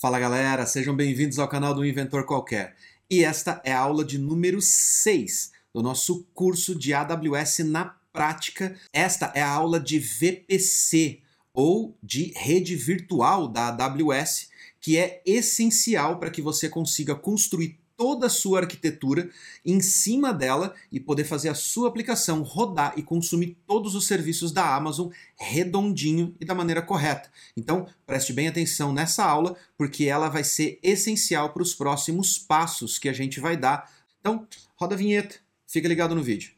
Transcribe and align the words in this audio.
Fala 0.00 0.18
galera, 0.18 0.64
sejam 0.64 0.96
bem-vindos 0.96 1.38
ao 1.38 1.46
canal 1.46 1.74
do 1.74 1.84
Inventor 1.84 2.24
Qualquer. 2.24 2.74
E 3.10 3.22
esta 3.22 3.60
é 3.62 3.70
a 3.70 3.80
aula 3.80 4.02
de 4.02 4.16
número 4.16 4.58
6 4.58 5.52
do 5.74 5.82
nosso 5.82 6.26
curso 6.32 6.74
de 6.74 6.94
AWS 6.94 7.58
na 7.66 7.84
prática. 8.10 8.74
Esta 8.94 9.30
é 9.34 9.42
a 9.42 9.50
aula 9.50 9.78
de 9.78 9.98
VPC 9.98 11.20
ou 11.52 11.98
de 12.02 12.32
rede 12.34 12.76
virtual 12.76 13.46
da 13.46 13.68
AWS, 13.68 14.48
que 14.80 14.96
é 14.96 15.20
essencial 15.26 16.18
para 16.18 16.30
que 16.30 16.40
você 16.40 16.66
consiga 16.66 17.14
construir 17.14 17.78
toda 18.00 18.28
a 18.28 18.30
sua 18.30 18.60
arquitetura 18.60 19.28
em 19.62 19.78
cima 19.78 20.32
dela 20.32 20.74
e 20.90 20.98
poder 20.98 21.24
fazer 21.24 21.50
a 21.50 21.54
sua 21.54 21.86
aplicação 21.86 22.40
rodar 22.40 22.94
e 22.96 23.02
consumir 23.02 23.58
todos 23.66 23.94
os 23.94 24.06
serviços 24.06 24.52
da 24.52 24.74
Amazon 24.74 25.10
redondinho 25.36 26.34
e 26.40 26.46
da 26.46 26.54
maneira 26.54 26.80
correta. 26.80 27.30
Então, 27.54 27.86
preste 28.06 28.32
bem 28.32 28.48
atenção 28.48 28.90
nessa 28.90 29.22
aula, 29.22 29.54
porque 29.76 30.06
ela 30.06 30.30
vai 30.30 30.42
ser 30.42 30.78
essencial 30.82 31.52
para 31.52 31.62
os 31.62 31.74
próximos 31.74 32.38
passos 32.38 32.98
que 32.98 33.06
a 33.06 33.12
gente 33.12 33.38
vai 33.38 33.54
dar. 33.54 33.92
Então, 34.18 34.46
roda 34.76 34.94
a 34.94 34.98
vinheta, 34.98 35.36
fica 35.66 35.86
ligado 35.86 36.14
no 36.14 36.22
vídeo. 36.22 36.52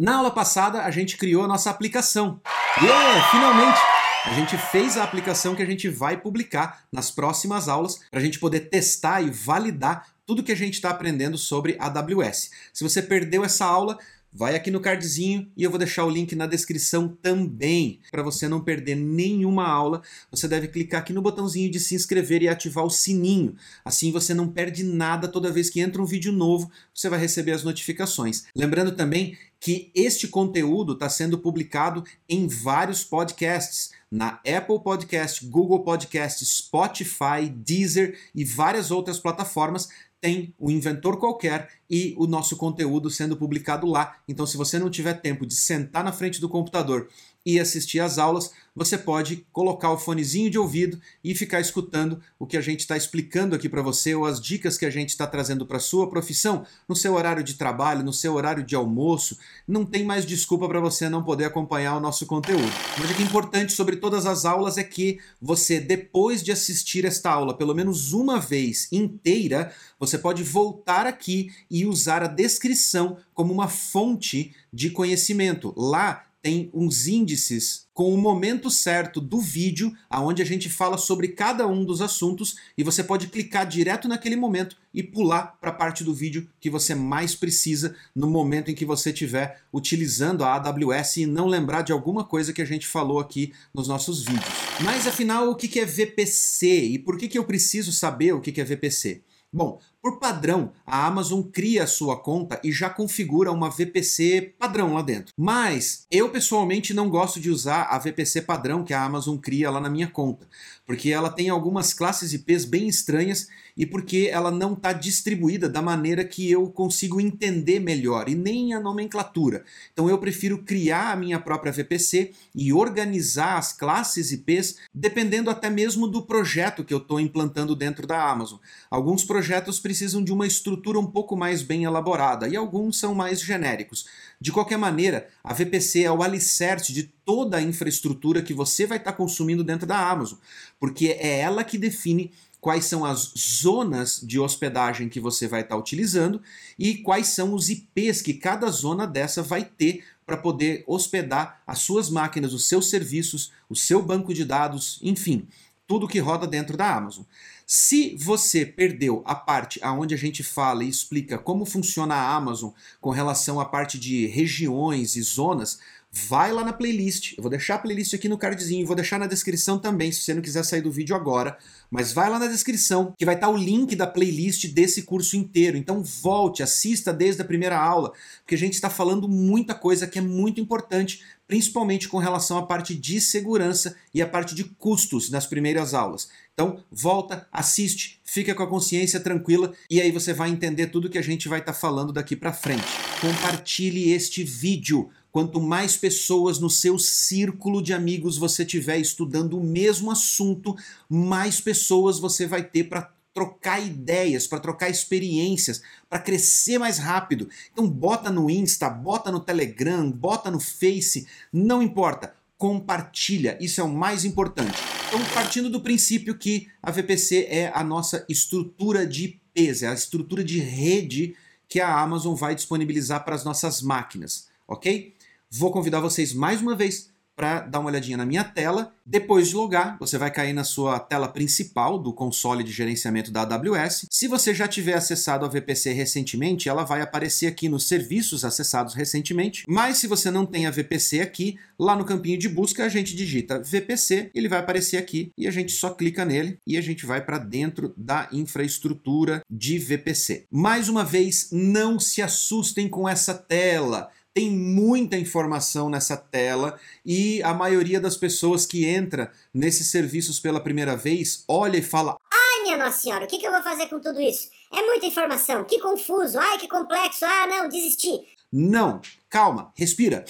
Na 0.00 0.16
aula 0.16 0.30
passada, 0.30 0.84
a 0.84 0.90
gente 0.90 1.18
criou 1.18 1.44
a 1.44 1.48
nossa 1.48 1.68
aplicação. 1.68 2.40
Yeah, 2.80 3.30
finalmente! 3.30 4.03
A 4.26 4.32
gente 4.32 4.56
fez 4.56 4.96
a 4.96 5.04
aplicação 5.04 5.54
que 5.54 5.62
a 5.62 5.66
gente 5.66 5.86
vai 5.86 6.16
publicar 6.16 6.84
nas 6.90 7.10
próximas 7.10 7.68
aulas 7.68 8.00
para 8.10 8.18
a 8.18 8.22
gente 8.22 8.38
poder 8.38 8.70
testar 8.70 9.20
e 9.20 9.28
validar 9.28 10.06
tudo 10.24 10.42
que 10.42 10.50
a 10.50 10.56
gente 10.56 10.74
está 10.74 10.88
aprendendo 10.88 11.36
sobre 11.36 11.76
AWS. 11.78 12.50
Se 12.72 12.82
você 12.82 13.02
perdeu 13.02 13.44
essa 13.44 13.66
aula, 13.66 13.98
vai 14.34 14.56
aqui 14.56 14.70
no 14.70 14.80
cardzinho 14.80 15.48
e 15.56 15.62
eu 15.62 15.70
vou 15.70 15.78
deixar 15.78 16.04
o 16.04 16.10
link 16.10 16.34
na 16.34 16.46
descrição 16.46 17.08
também. 17.08 18.00
Para 18.10 18.22
você 18.22 18.48
não 18.48 18.60
perder 18.60 18.96
nenhuma 18.96 19.66
aula, 19.66 20.02
você 20.30 20.48
deve 20.48 20.66
clicar 20.68 21.00
aqui 21.00 21.12
no 21.12 21.22
botãozinho 21.22 21.70
de 21.70 21.78
se 21.78 21.94
inscrever 21.94 22.42
e 22.42 22.48
ativar 22.48 22.84
o 22.84 22.90
sininho. 22.90 23.54
Assim 23.84 24.10
você 24.10 24.34
não 24.34 24.48
perde 24.48 24.82
nada 24.82 25.28
toda 25.28 25.52
vez 25.52 25.70
que 25.70 25.80
entra 25.80 26.02
um 26.02 26.06
vídeo 26.06 26.32
novo, 26.32 26.70
você 26.92 27.08
vai 27.08 27.20
receber 27.20 27.52
as 27.52 27.62
notificações. 27.62 28.44
Lembrando 28.56 28.92
também 28.92 29.38
que 29.60 29.90
este 29.94 30.28
conteúdo 30.28 30.92
está 30.92 31.08
sendo 31.08 31.38
publicado 31.38 32.04
em 32.28 32.46
vários 32.46 33.02
podcasts 33.02 33.92
na 34.10 34.40
Apple 34.46 34.78
Podcast, 34.84 35.46
Google 35.46 35.82
Podcast, 35.82 36.44
Spotify, 36.44 37.48
Deezer 37.48 38.18
e 38.34 38.44
várias 38.44 38.90
outras 38.90 39.18
plataformas 39.18 39.88
tem 40.24 40.54
o 40.58 40.70
Inventor 40.70 41.18
Qualquer 41.18 41.68
e 41.90 42.14
o 42.16 42.26
nosso 42.26 42.56
conteúdo 42.56 43.10
sendo 43.10 43.36
publicado 43.36 43.86
lá. 43.86 44.16
Então, 44.26 44.46
se 44.46 44.56
você 44.56 44.78
não 44.78 44.88
tiver 44.88 45.12
tempo 45.20 45.44
de 45.44 45.54
sentar 45.54 46.02
na 46.02 46.12
frente 46.12 46.40
do 46.40 46.48
computador 46.48 47.10
e 47.44 47.60
assistir 47.60 48.00
às 48.00 48.18
aulas, 48.18 48.50
você 48.74 48.98
pode 48.98 49.46
colocar 49.52 49.92
o 49.92 49.98
fonezinho 49.98 50.50
de 50.50 50.58
ouvido 50.58 51.00
e 51.22 51.34
ficar 51.34 51.60
escutando 51.60 52.20
o 52.38 52.46
que 52.46 52.56
a 52.56 52.60
gente 52.60 52.80
está 52.80 52.96
explicando 52.96 53.54
aqui 53.54 53.68
para 53.68 53.82
você 53.82 54.14
ou 54.14 54.26
as 54.26 54.40
dicas 54.40 54.76
que 54.76 54.84
a 54.84 54.90
gente 54.90 55.10
está 55.10 55.26
trazendo 55.26 55.64
para 55.64 55.78
sua 55.78 56.10
profissão 56.10 56.66
no 56.88 56.96
seu 56.96 57.14
horário 57.14 57.44
de 57.44 57.54
trabalho, 57.54 58.02
no 58.02 58.12
seu 58.12 58.34
horário 58.34 58.64
de 58.64 58.74
almoço. 58.74 59.38
Não 59.68 59.84
tem 59.84 60.04
mais 60.04 60.26
desculpa 60.26 60.66
para 60.66 60.80
você 60.80 61.08
não 61.08 61.22
poder 61.22 61.44
acompanhar 61.44 61.96
o 61.96 62.00
nosso 62.00 62.26
conteúdo. 62.26 62.72
Mas 62.98 63.10
o 63.10 63.14
que 63.14 63.22
é 63.22 63.26
importante 63.26 63.72
sobre 63.72 63.96
todas 63.96 64.26
as 64.26 64.44
aulas 64.44 64.76
é 64.76 64.82
que 64.82 65.20
você, 65.40 65.78
depois 65.78 66.42
de 66.42 66.50
assistir 66.50 67.04
esta 67.04 67.30
aula 67.30 67.56
pelo 67.56 67.74
menos 67.74 68.12
uma 68.12 68.40
vez 68.40 68.88
inteira, 68.90 69.72
você 70.00 70.18
pode 70.18 70.42
voltar 70.42 71.06
aqui 71.06 71.52
e 71.70 71.86
usar 71.86 72.24
a 72.24 72.28
descrição 72.28 73.18
como 73.32 73.52
uma 73.52 73.68
fonte 73.68 74.52
de 74.72 74.90
conhecimento. 74.90 75.72
Lá 75.76 76.24
tem 76.44 76.68
uns 76.74 77.08
índices 77.08 77.86
com 77.94 78.12
o 78.12 78.18
momento 78.18 78.68
certo 78.68 79.18
do 79.18 79.40
vídeo, 79.40 79.96
aonde 80.10 80.42
a 80.42 80.44
gente 80.44 80.68
fala 80.68 80.98
sobre 80.98 81.28
cada 81.28 81.66
um 81.66 81.86
dos 81.86 82.02
assuntos 82.02 82.56
e 82.76 82.84
você 82.84 83.02
pode 83.02 83.28
clicar 83.28 83.66
direto 83.66 84.06
naquele 84.06 84.36
momento 84.36 84.76
e 84.92 85.02
pular 85.02 85.56
para 85.58 85.70
a 85.70 85.74
parte 85.74 86.04
do 86.04 86.12
vídeo 86.12 86.46
que 86.60 86.68
você 86.68 86.94
mais 86.94 87.34
precisa 87.34 87.96
no 88.14 88.28
momento 88.28 88.70
em 88.70 88.74
que 88.74 88.84
você 88.84 89.08
estiver 89.08 89.62
utilizando 89.72 90.44
a 90.44 90.52
AWS 90.56 91.16
e 91.16 91.26
não 91.26 91.46
lembrar 91.46 91.80
de 91.80 91.92
alguma 91.92 92.24
coisa 92.24 92.52
que 92.52 92.60
a 92.60 92.66
gente 92.66 92.86
falou 92.86 93.18
aqui 93.18 93.54
nos 93.72 93.88
nossos 93.88 94.22
vídeos. 94.22 94.52
Mas 94.82 95.06
afinal, 95.06 95.48
o 95.48 95.56
que 95.56 95.80
é 95.80 95.86
VPC 95.86 96.66
e 96.66 96.98
por 96.98 97.16
que 97.16 97.38
eu 97.38 97.44
preciso 97.44 97.90
saber 97.90 98.34
o 98.34 98.40
que 98.42 98.60
é 98.60 98.64
VPC? 98.64 99.22
Bom, 99.50 99.80
por 100.04 100.18
padrão, 100.18 100.70
a 100.86 101.06
Amazon 101.06 101.40
cria 101.40 101.84
a 101.84 101.86
sua 101.86 102.14
conta 102.14 102.60
e 102.62 102.70
já 102.70 102.90
configura 102.90 103.50
uma 103.50 103.70
VPC 103.70 104.54
padrão 104.58 104.92
lá 104.92 105.00
dentro. 105.00 105.32
Mas 105.34 106.06
eu 106.10 106.28
pessoalmente 106.28 106.92
não 106.92 107.08
gosto 107.08 107.40
de 107.40 107.48
usar 107.48 107.84
a 107.84 107.96
VPC 107.96 108.42
padrão 108.42 108.84
que 108.84 108.92
a 108.92 109.02
Amazon 109.02 109.38
cria 109.38 109.70
lá 109.70 109.80
na 109.80 109.88
minha 109.88 110.06
conta, 110.06 110.46
porque 110.86 111.10
ela 111.10 111.30
tem 111.30 111.48
algumas 111.48 111.92
classes 111.92 112.32
IPs 112.32 112.64
bem 112.64 112.88
estranhas 112.88 113.48
e 113.76 113.84
porque 113.84 114.28
ela 114.30 114.50
não 114.50 114.74
está 114.74 114.92
distribuída 114.92 115.68
da 115.68 115.82
maneira 115.82 116.24
que 116.24 116.50
eu 116.50 116.68
consigo 116.68 117.20
entender 117.20 117.80
melhor 117.80 118.28
e 118.28 118.34
nem 118.34 118.72
a 118.72 118.80
nomenclatura. 118.80 119.64
Então 119.92 120.08
eu 120.08 120.18
prefiro 120.18 120.62
criar 120.62 121.12
a 121.12 121.16
minha 121.16 121.40
própria 121.40 121.72
VPC 121.72 122.32
e 122.54 122.72
organizar 122.72 123.58
as 123.58 123.72
classes 123.72 124.30
IPs 124.30 124.76
dependendo 124.94 125.50
até 125.50 125.68
mesmo 125.68 126.06
do 126.06 126.22
projeto 126.22 126.84
que 126.84 126.94
eu 126.94 126.98
estou 126.98 127.18
implantando 127.18 127.74
dentro 127.74 128.06
da 128.06 128.30
Amazon. 128.30 128.58
Alguns 128.90 129.24
projetos 129.24 129.80
precisam 129.80 130.22
de 130.22 130.32
uma 130.32 130.46
estrutura 130.46 130.98
um 130.98 131.06
pouco 131.06 131.36
mais 131.36 131.62
bem 131.62 131.84
elaborada 131.84 132.46
e 132.46 132.56
alguns 132.56 132.98
são 132.98 133.14
mais 133.14 133.40
genéricos. 133.40 134.06
De 134.44 134.52
qualquer 134.52 134.76
maneira, 134.76 135.26
a 135.42 135.54
VPC 135.54 136.02
é 136.02 136.12
o 136.12 136.22
alicerce 136.22 136.92
de 136.92 137.04
toda 137.24 137.56
a 137.56 137.62
infraestrutura 137.62 138.42
que 138.42 138.52
você 138.52 138.86
vai 138.86 138.98
estar 138.98 139.14
consumindo 139.14 139.64
dentro 139.64 139.86
da 139.86 139.96
Amazon, 139.96 140.38
porque 140.78 141.16
é 141.18 141.38
ela 141.40 141.64
que 141.64 141.78
define 141.78 142.30
quais 142.60 142.84
são 142.84 143.06
as 143.06 143.32
zonas 143.38 144.20
de 144.22 144.38
hospedagem 144.38 145.08
que 145.08 145.18
você 145.18 145.48
vai 145.48 145.62
estar 145.62 145.78
utilizando 145.78 146.42
e 146.78 146.96
quais 146.96 147.28
são 147.28 147.54
os 147.54 147.70
IPs 147.70 148.20
que 148.20 148.34
cada 148.34 148.68
zona 148.68 149.06
dessa 149.06 149.42
vai 149.42 149.64
ter 149.64 150.04
para 150.26 150.36
poder 150.36 150.84
hospedar 150.86 151.62
as 151.66 151.78
suas 151.78 152.10
máquinas, 152.10 152.52
os 152.52 152.68
seus 152.68 152.90
serviços, 152.90 153.50
o 153.66 153.74
seu 153.74 154.02
banco 154.02 154.34
de 154.34 154.44
dados, 154.44 155.00
enfim, 155.02 155.48
tudo 155.86 156.06
que 156.06 156.18
roda 156.18 156.46
dentro 156.46 156.76
da 156.76 156.94
Amazon. 156.94 157.24
Se 157.66 158.14
você 158.16 158.66
perdeu 158.66 159.22
a 159.24 159.34
parte 159.34 159.80
aonde 159.82 160.14
a 160.14 160.18
gente 160.18 160.42
fala 160.42 160.84
e 160.84 160.88
explica 160.88 161.38
como 161.38 161.64
funciona 161.64 162.14
a 162.14 162.34
Amazon 162.34 162.70
com 163.00 163.10
relação 163.10 163.58
à 163.58 163.64
parte 163.64 163.98
de 163.98 164.26
regiões 164.26 165.16
e 165.16 165.22
zonas, 165.22 165.78
vai 166.14 166.52
lá 166.52 166.64
na 166.64 166.72
playlist. 166.72 167.34
Eu 167.36 167.42
vou 167.42 167.50
deixar 167.50 167.74
a 167.74 167.78
playlist 167.78 168.14
aqui 168.14 168.28
no 168.28 168.38
cardzinho, 168.38 168.86
vou 168.86 168.94
deixar 168.94 169.18
na 169.18 169.26
descrição 169.26 169.78
também, 169.78 170.12
se 170.12 170.22
você 170.22 170.34
não 170.34 170.40
quiser 170.40 170.64
sair 170.64 170.80
do 170.80 170.90
vídeo 170.90 171.16
agora. 171.16 171.58
Mas 171.90 172.12
vai 172.12 172.30
lá 172.30 172.38
na 172.38 172.46
descrição, 172.46 173.12
que 173.18 173.24
vai 173.24 173.34
estar 173.34 173.48
o 173.48 173.56
link 173.56 173.96
da 173.96 174.06
playlist 174.06 174.68
desse 174.68 175.02
curso 175.02 175.36
inteiro. 175.36 175.76
Então 175.76 176.02
volte, 176.02 176.62
assista 176.62 177.12
desde 177.12 177.42
a 177.42 177.44
primeira 177.44 177.78
aula, 177.78 178.12
porque 178.42 178.54
a 178.54 178.58
gente 178.58 178.74
está 178.74 178.88
falando 178.88 179.28
muita 179.28 179.74
coisa 179.74 180.06
que 180.06 180.18
é 180.18 180.22
muito 180.22 180.60
importante, 180.60 181.22
principalmente 181.48 182.08
com 182.08 182.18
relação 182.18 182.58
à 182.58 182.66
parte 182.66 182.94
de 182.94 183.20
segurança 183.20 183.96
e 184.12 184.22
à 184.22 184.26
parte 184.26 184.54
de 184.54 184.64
custos 184.64 185.30
nas 185.30 185.46
primeiras 185.46 185.94
aulas. 185.94 186.28
Então 186.52 186.78
volta, 186.90 187.46
assiste, 187.52 188.20
fica 188.24 188.54
com 188.54 188.62
a 188.62 188.68
consciência 188.68 189.18
tranquila 189.18 189.72
e 189.90 190.00
aí 190.00 190.12
você 190.12 190.32
vai 190.32 190.50
entender 190.50 190.86
tudo 190.86 191.10
que 191.10 191.18
a 191.18 191.22
gente 191.22 191.48
vai 191.48 191.58
estar 191.58 191.72
falando 191.72 192.12
daqui 192.12 192.36
para 192.36 192.52
frente. 192.52 192.84
Compartilhe 193.20 194.12
este 194.12 194.44
vídeo 194.44 195.10
Quanto 195.34 195.60
mais 195.60 195.96
pessoas 195.96 196.60
no 196.60 196.70
seu 196.70 196.96
círculo 196.96 197.82
de 197.82 197.92
amigos 197.92 198.38
você 198.38 198.64
tiver 198.64 198.98
estudando 198.98 199.58
o 199.58 199.64
mesmo 199.64 200.12
assunto, 200.12 200.76
mais 201.08 201.60
pessoas 201.60 202.20
você 202.20 202.46
vai 202.46 202.62
ter 202.62 202.84
para 202.84 203.12
trocar 203.34 203.84
ideias, 203.84 204.46
para 204.46 204.60
trocar 204.60 204.88
experiências, 204.88 205.82
para 206.08 206.20
crescer 206.20 206.78
mais 206.78 206.98
rápido. 206.98 207.48
Então 207.72 207.90
bota 207.90 208.30
no 208.30 208.48
Insta, 208.48 208.88
bota 208.88 209.32
no 209.32 209.40
Telegram, 209.40 210.08
bota 210.08 210.52
no 210.52 210.60
Face, 210.60 211.26
não 211.52 211.82
importa. 211.82 212.32
Compartilha, 212.56 213.58
isso 213.60 213.80
é 213.80 213.84
o 213.84 213.92
mais 213.92 214.24
importante. 214.24 214.78
Então, 215.08 215.18
partindo 215.34 215.68
do 215.68 215.80
princípio 215.80 216.38
que 216.38 216.68
a 216.80 216.92
VPC 216.92 217.48
é 217.50 217.72
a 217.74 217.82
nossa 217.82 218.24
estrutura 218.28 219.04
de 219.04 219.40
IPs, 219.56 219.82
é 219.82 219.88
a 219.88 219.94
estrutura 219.94 220.44
de 220.44 220.60
rede 220.60 221.34
que 221.68 221.80
a 221.80 221.98
Amazon 221.98 222.36
vai 222.36 222.54
disponibilizar 222.54 223.24
para 223.24 223.34
as 223.34 223.44
nossas 223.44 223.82
máquinas, 223.82 224.48
ok? 224.68 225.12
Vou 225.56 225.70
convidar 225.70 226.00
vocês 226.00 226.32
mais 226.32 226.60
uma 226.60 226.74
vez 226.74 227.14
para 227.36 227.60
dar 227.60 227.78
uma 227.78 227.88
olhadinha 227.88 228.16
na 228.16 228.26
minha 228.26 228.42
tela. 228.42 228.92
Depois 229.06 229.48
de 229.48 229.54
logar, 229.54 229.96
você 230.00 230.18
vai 230.18 230.30
cair 230.30 230.52
na 230.52 230.64
sua 230.64 230.98
tela 230.98 231.28
principal 231.28 231.96
do 231.96 232.12
console 232.12 232.64
de 232.64 232.72
gerenciamento 232.72 233.30
da 233.30 233.42
AWS. 233.42 234.06
Se 234.10 234.26
você 234.26 234.52
já 234.52 234.66
tiver 234.66 234.94
acessado 234.94 235.44
a 235.44 235.48
VPC 235.48 235.92
recentemente, 235.92 236.68
ela 236.68 236.82
vai 236.82 237.02
aparecer 237.02 237.46
aqui 237.46 237.68
nos 237.68 237.86
serviços 237.86 238.44
acessados 238.44 238.94
recentemente. 238.94 239.64
Mas 239.68 239.98
se 239.98 240.08
você 240.08 240.28
não 240.28 240.44
tem 240.44 240.66
a 240.66 240.72
VPC 240.72 241.20
aqui, 241.20 241.56
lá 241.78 241.94
no 241.94 242.04
campinho 242.04 242.38
de 242.38 242.48
busca 242.48 242.84
a 242.84 242.88
gente 242.88 243.14
digita 243.14 243.62
VPC, 243.62 244.30
ele 244.34 244.48
vai 244.48 244.58
aparecer 244.58 244.96
aqui 244.96 245.30
e 245.38 245.46
a 245.46 245.52
gente 245.52 245.70
só 245.70 245.90
clica 245.90 246.24
nele 246.24 246.58
e 246.66 246.76
a 246.76 246.80
gente 246.80 247.06
vai 247.06 247.24
para 247.24 247.38
dentro 247.38 247.94
da 247.96 248.28
infraestrutura 248.32 249.42
de 249.48 249.78
VPC. 249.78 250.46
Mais 250.50 250.88
uma 250.88 251.04
vez, 251.04 251.50
não 251.52 252.00
se 252.00 252.22
assustem 252.22 252.88
com 252.88 253.08
essa 253.08 253.34
tela 253.34 254.10
Tem 254.34 254.50
muita 254.50 255.16
informação 255.16 255.88
nessa 255.88 256.16
tela 256.16 256.76
e 257.06 257.40
a 257.44 257.54
maioria 257.54 258.00
das 258.00 258.16
pessoas 258.16 258.66
que 258.66 258.84
entra 258.84 259.30
nesses 259.54 259.92
serviços 259.92 260.40
pela 260.40 260.60
primeira 260.60 260.96
vez 260.96 261.44
olha 261.46 261.78
e 261.78 261.82
fala: 261.82 262.16
Ai, 262.32 262.62
minha 262.64 262.76
Nossa 262.76 262.98
Senhora, 262.98 263.26
o 263.26 263.28
que, 263.28 263.38
que 263.38 263.46
eu 263.46 263.52
vou 263.52 263.62
fazer 263.62 263.86
com 263.86 264.00
tudo 264.00 264.20
isso? 264.20 264.50
É 264.72 264.82
muita 264.82 265.06
informação, 265.06 265.62
que 265.62 265.78
confuso, 265.78 266.36
ai, 266.36 266.58
que 266.58 266.66
complexo, 266.66 267.24
ah, 267.24 267.46
não, 267.46 267.68
desisti. 267.68 268.10
Não, 268.52 269.00
calma, 269.30 269.72
respira. 269.76 270.24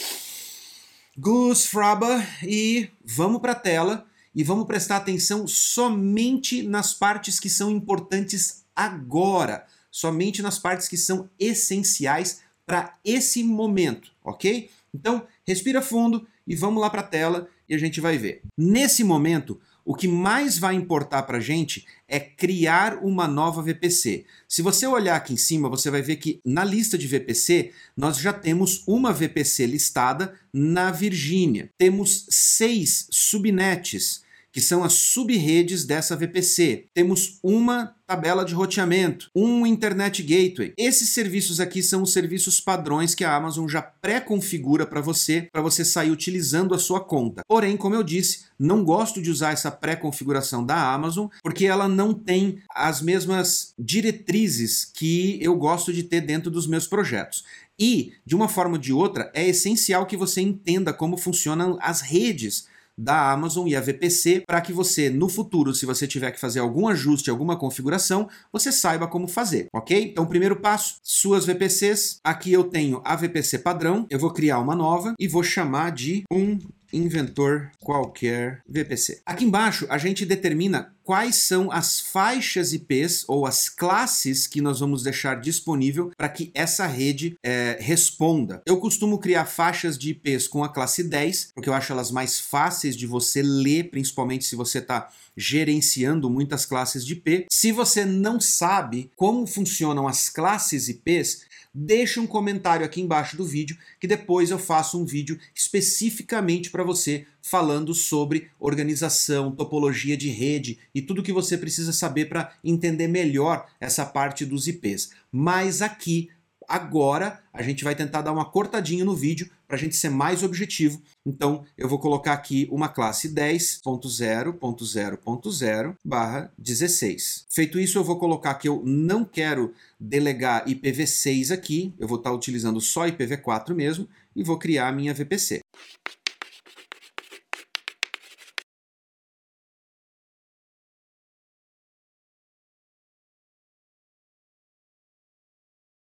Gus 1.16 1.64
Fraba 1.64 2.22
e 2.42 2.90
vamos 3.02 3.40
para 3.40 3.52
a 3.52 3.56
tela 3.56 4.06
e 4.34 4.44
vamos 4.44 4.66
prestar 4.66 4.96
atenção 4.96 5.46
somente 5.46 6.62
nas 6.62 6.92
partes 6.92 7.40
que 7.40 7.48
são 7.48 7.70
importantes 7.70 8.66
agora, 8.76 9.64
somente 9.90 10.42
nas 10.42 10.58
partes 10.58 10.88
que 10.88 10.98
são 10.98 11.30
essenciais 11.38 12.43
para 12.66 12.94
esse 13.04 13.42
momento, 13.42 14.10
ok? 14.24 14.70
Então, 14.94 15.26
respira 15.46 15.82
fundo 15.82 16.26
e 16.46 16.54
vamos 16.54 16.80
lá 16.80 16.88
para 16.88 17.00
a 17.00 17.06
tela 17.06 17.48
e 17.68 17.74
a 17.74 17.78
gente 17.78 18.00
vai 18.00 18.16
ver. 18.16 18.42
Nesse 18.56 19.02
momento, 19.02 19.60
o 19.84 19.94
que 19.94 20.08
mais 20.08 20.56
vai 20.56 20.74
importar 20.74 21.24
para 21.24 21.38
a 21.38 21.40
gente 21.40 21.86
é 22.08 22.18
criar 22.18 23.04
uma 23.04 23.28
nova 23.28 23.60
VPC. 23.62 24.24
Se 24.48 24.62
você 24.62 24.86
olhar 24.86 25.16
aqui 25.16 25.34
em 25.34 25.36
cima, 25.36 25.68
você 25.68 25.90
vai 25.90 26.00
ver 26.00 26.16
que 26.16 26.40
na 26.44 26.64
lista 26.64 26.96
de 26.96 27.06
VPC 27.06 27.72
nós 27.96 28.16
já 28.16 28.32
temos 28.32 28.82
uma 28.86 29.12
VPC 29.12 29.66
listada 29.66 30.34
na 30.52 30.90
Virgínia. 30.90 31.68
Temos 31.76 32.26
seis 32.30 33.06
subnets 33.10 34.23
que 34.54 34.60
são 34.60 34.84
as 34.84 34.92
subredes 34.92 35.84
dessa 35.84 36.14
VPC. 36.14 36.86
Temos 36.94 37.40
uma 37.42 37.92
tabela 38.06 38.44
de 38.44 38.54
roteamento, 38.54 39.28
um 39.34 39.66
Internet 39.66 40.22
Gateway. 40.22 40.72
Esses 40.78 41.08
serviços 41.08 41.58
aqui 41.58 41.82
são 41.82 42.02
os 42.02 42.12
serviços 42.12 42.60
padrões 42.60 43.16
que 43.16 43.24
a 43.24 43.34
Amazon 43.34 43.66
já 43.66 43.82
pré-configura 43.82 44.86
para 44.86 45.00
você, 45.00 45.48
para 45.52 45.60
você 45.60 45.84
sair 45.84 46.12
utilizando 46.12 46.72
a 46.72 46.78
sua 46.78 47.00
conta. 47.00 47.42
Porém, 47.48 47.76
como 47.76 47.96
eu 47.96 48.04
disse, 48.04 48.44
não 48.56 48.84
gosto 48.84 49.20
de 49.20 49.28
usar 49.28 49.50
essa 49.50 49.72
pré-configuração 49.72 50.64
da 50.64 50.92
Amazon, 50.94 51.26
porque 51.42 51.66
ela 51.66 51.88
não 51.88 52.14
tem 52.14 52.62
as 52.72 53.02
mesmas 53.02 53.74
diretrizes 53.76 54.84
que 54.84 55.36
eu 55.42 55.56
gosto 55.56 55.92
de 55.92 56.04
ter 56.04 56.20
dentro 56.20 56.48
dos 56.48 56.68
meus 56.68 56.86
projetos. 56.86 57.42
E, 57.76 58.12
de 58.24 58.36
uma 58.36 58.48
forma 58.48 58.74
ou 58.74 58.78
de 58.78 58.92
outra, 58.92 59.32
é 59.34 59.48
essencial 59.48 60.06
que 60.06 60.16
você 60.16 60.40
entenda 60.40 60.92
como 60.92 61.16
funcionam 61.16 61.76
as 61.80 62.02
redes 62.02 62.72
da 62.96 63.32
Amazon 63.32 63.66
e 63.66 63.76
a 63.76 63.80
VPC 63.80 64.44
para 64.46 64.60
que 64.60 64.72
você, 64.72 65.10
no 65.10 65.28
futuro, 65.28 65.74
se 65.74 65.86
você 65.86 66.06
tiver 66.06 66.30
que 66.30 66.40
fazer 66.40 66.60
algum 66.60 66.88
ajuste, 66.88 67.30
alguma 67.30 67.56
configuração, 67.56 68.28
você 68.52 68.70
saiba 68.70 69.06
como 69.06 69.26
fazer, 69.26 69.66
ok? 69.74 70.10
Então, 70.10 70.26
primeiro 70.26 70.56
passo, 70.56 70.96
suas 71.02 71.44
VPCs. 71.44 72.18
Aqui 72.22 72.52
eu 72.52 72.64
tenho 72.64 73.00
a 73.04 73.16
VPC 73.16 73.58
padrão, 73.58 74.06
eu 74.08 74.18
vou 74.18 74.32
criar 74.32 74.58
uma 74.58 74.74
nova 74.74 75.14
e 75.18 75.26
vou 75.26 75.42
chamar 75.42 75.92
de 75.92 76.24
um 76.30 76.58
inventor 76.94 77.70
qualquer 77.80 78.62
VPC. 78.68 79.22
Aqui 79.26 79.44
embaixo 79.44 79.86
a 79.90 79.98
gente 79.98 80.24
determina 80.24 80.94
quais 81.04 81.36
são 81.36 81.70
as 81.70 82.00
faixas 82.00 82.72
IPs 82.72 83.24
ou 83.28 83.46
as 83.46 83.68
classes 83.68 84.46
que 84.46 84.60
nós 84.60 84.80
vamos 84.80 85.02
deixar 85.02 85.40
disponível 85.40 86.10
para 86.16 86.28
que 86.30 86.50
essa 86.54 86.86
rede 86.86 87.36
é, 87.42 87.76
responda. 87.78 88.62
Eu 88.66 88.78
costumo 88.78 89.18
criar 89.18 89.44
faixas 89.44 89.98
de 89.98 90.10
IPs 90.10 90.48
com 90.48 90.64
a 90.64 90.68
classe 90.68 91.04
10, 91.04 91.50
porque 91.54 91.68
eu 91.68 91.74
acho 91.74 91.92
elas 91.92 92.10
mais 92.10 92.40
fáceis 92.40 92.96
de 92.96 93.06
você 93.06 93.42
ler, 93.42 93.90
principalmente 93.90 94.44
se 94.44 94.56
você 94.56 94.78
está 94.78 95.10
gerenciando 95.36 96.30
muitas 96.30 96.64
classes 96.64 97.04
de 97.04 97.14
IP. 97.14 97.46
Se 97.50 97.72
você 97.72 98.04
não 98.04 98.40
sabe 98.40 99.10
como 99.16 99.46
funcionam 99.46 100.08
as 100.08 100.28
classes 100.28 100.88
IPs, 100.88 101.44
deixa 101.74 102.20
um 102.20 102.26
comentário 102.26 102.86
aqui 102.86 103.00
embaixo 103.00 103.36
do 103.36 103.44
vídeo 103.44 103.76
que 103.98 104.06
depois 104.06 104.50
eu 104.50 104.58
faço 104.58 105.00
um 105.00 105.04
vídeo 105.04 105.38
especificamente 105.54 106.70
para 106.70 106.84
você 106.84 107.26
falando 107.42 107.92
sobre 107.92 108.48
organização, 108.58 109.50
topologia 109.50 110.16
de 110.16 110.28
rede 110.28 110.78
e 110.94 111.02
tudo 111.02 111.22
que 111.22 111.32
você 111.32 111.58
precisa 111.58 111.92
saber 111.92 112.26
para 112.26 112.52
entender 112.62 113.08
melhor 113.08 113.66
essa 113.80 114.06
parte 114.06 114.46
dos 114.46 114.66
IPs. 114.68 115.10
Mas 115.30 115.82
aqui 115.82 116.30
Agora 116.68 117.40
a 117.52 117.62
gente 117.62 117.84
vai 117.84 117.94
tentar 117.94 118.22
dar 118.22 118.32
uma 118.32 118.44
cortadinha 118.44 119.04
no 119.04 119.14
vídeo 119.14 119.48
para 119.66 119.76
a 119.76 119.78
gente 119.78 119.94
ser 119.96 120.08
mais 120.08 120.42
objetivo. 120.42 121.00
Então 121.24 121.64
eu 121.76 121.88
vou 121.88 121.98
colocar 121.98 122.32
aqui 122.32 122.66
uma 122.70 122.88
classe 122.88 123.28
10.0.0.0 123.28 125.96
barra 126.04 126.52
16. 126.58 127.46
Feito 127.50 127.78
isso, 127.78 127.98
eu 127.98 128.04
vou 128.04 128.18
colocar 128.18 128.54
que 128.54 128.68
eu 128.68 128.82
não 128.84 129.24
quero 129.24 129.72
delegar 129.98 130.66
IPv6 130.66 131.52
aqui, 131.52 131.94
eu 131.98 132.08
vou 132.08 132.18
estar 132.18 132.32
utilizando 132.32 132.80
só 132.80 133.06
IPv4 133.06 133.74
mesmo 133.74 134.08
e 134.34 134.42
vou 134.42 134.58
criar 134.58 134.88
a 134.88 134.92
minha 134.92 135.14
VPC. 135.14 135.60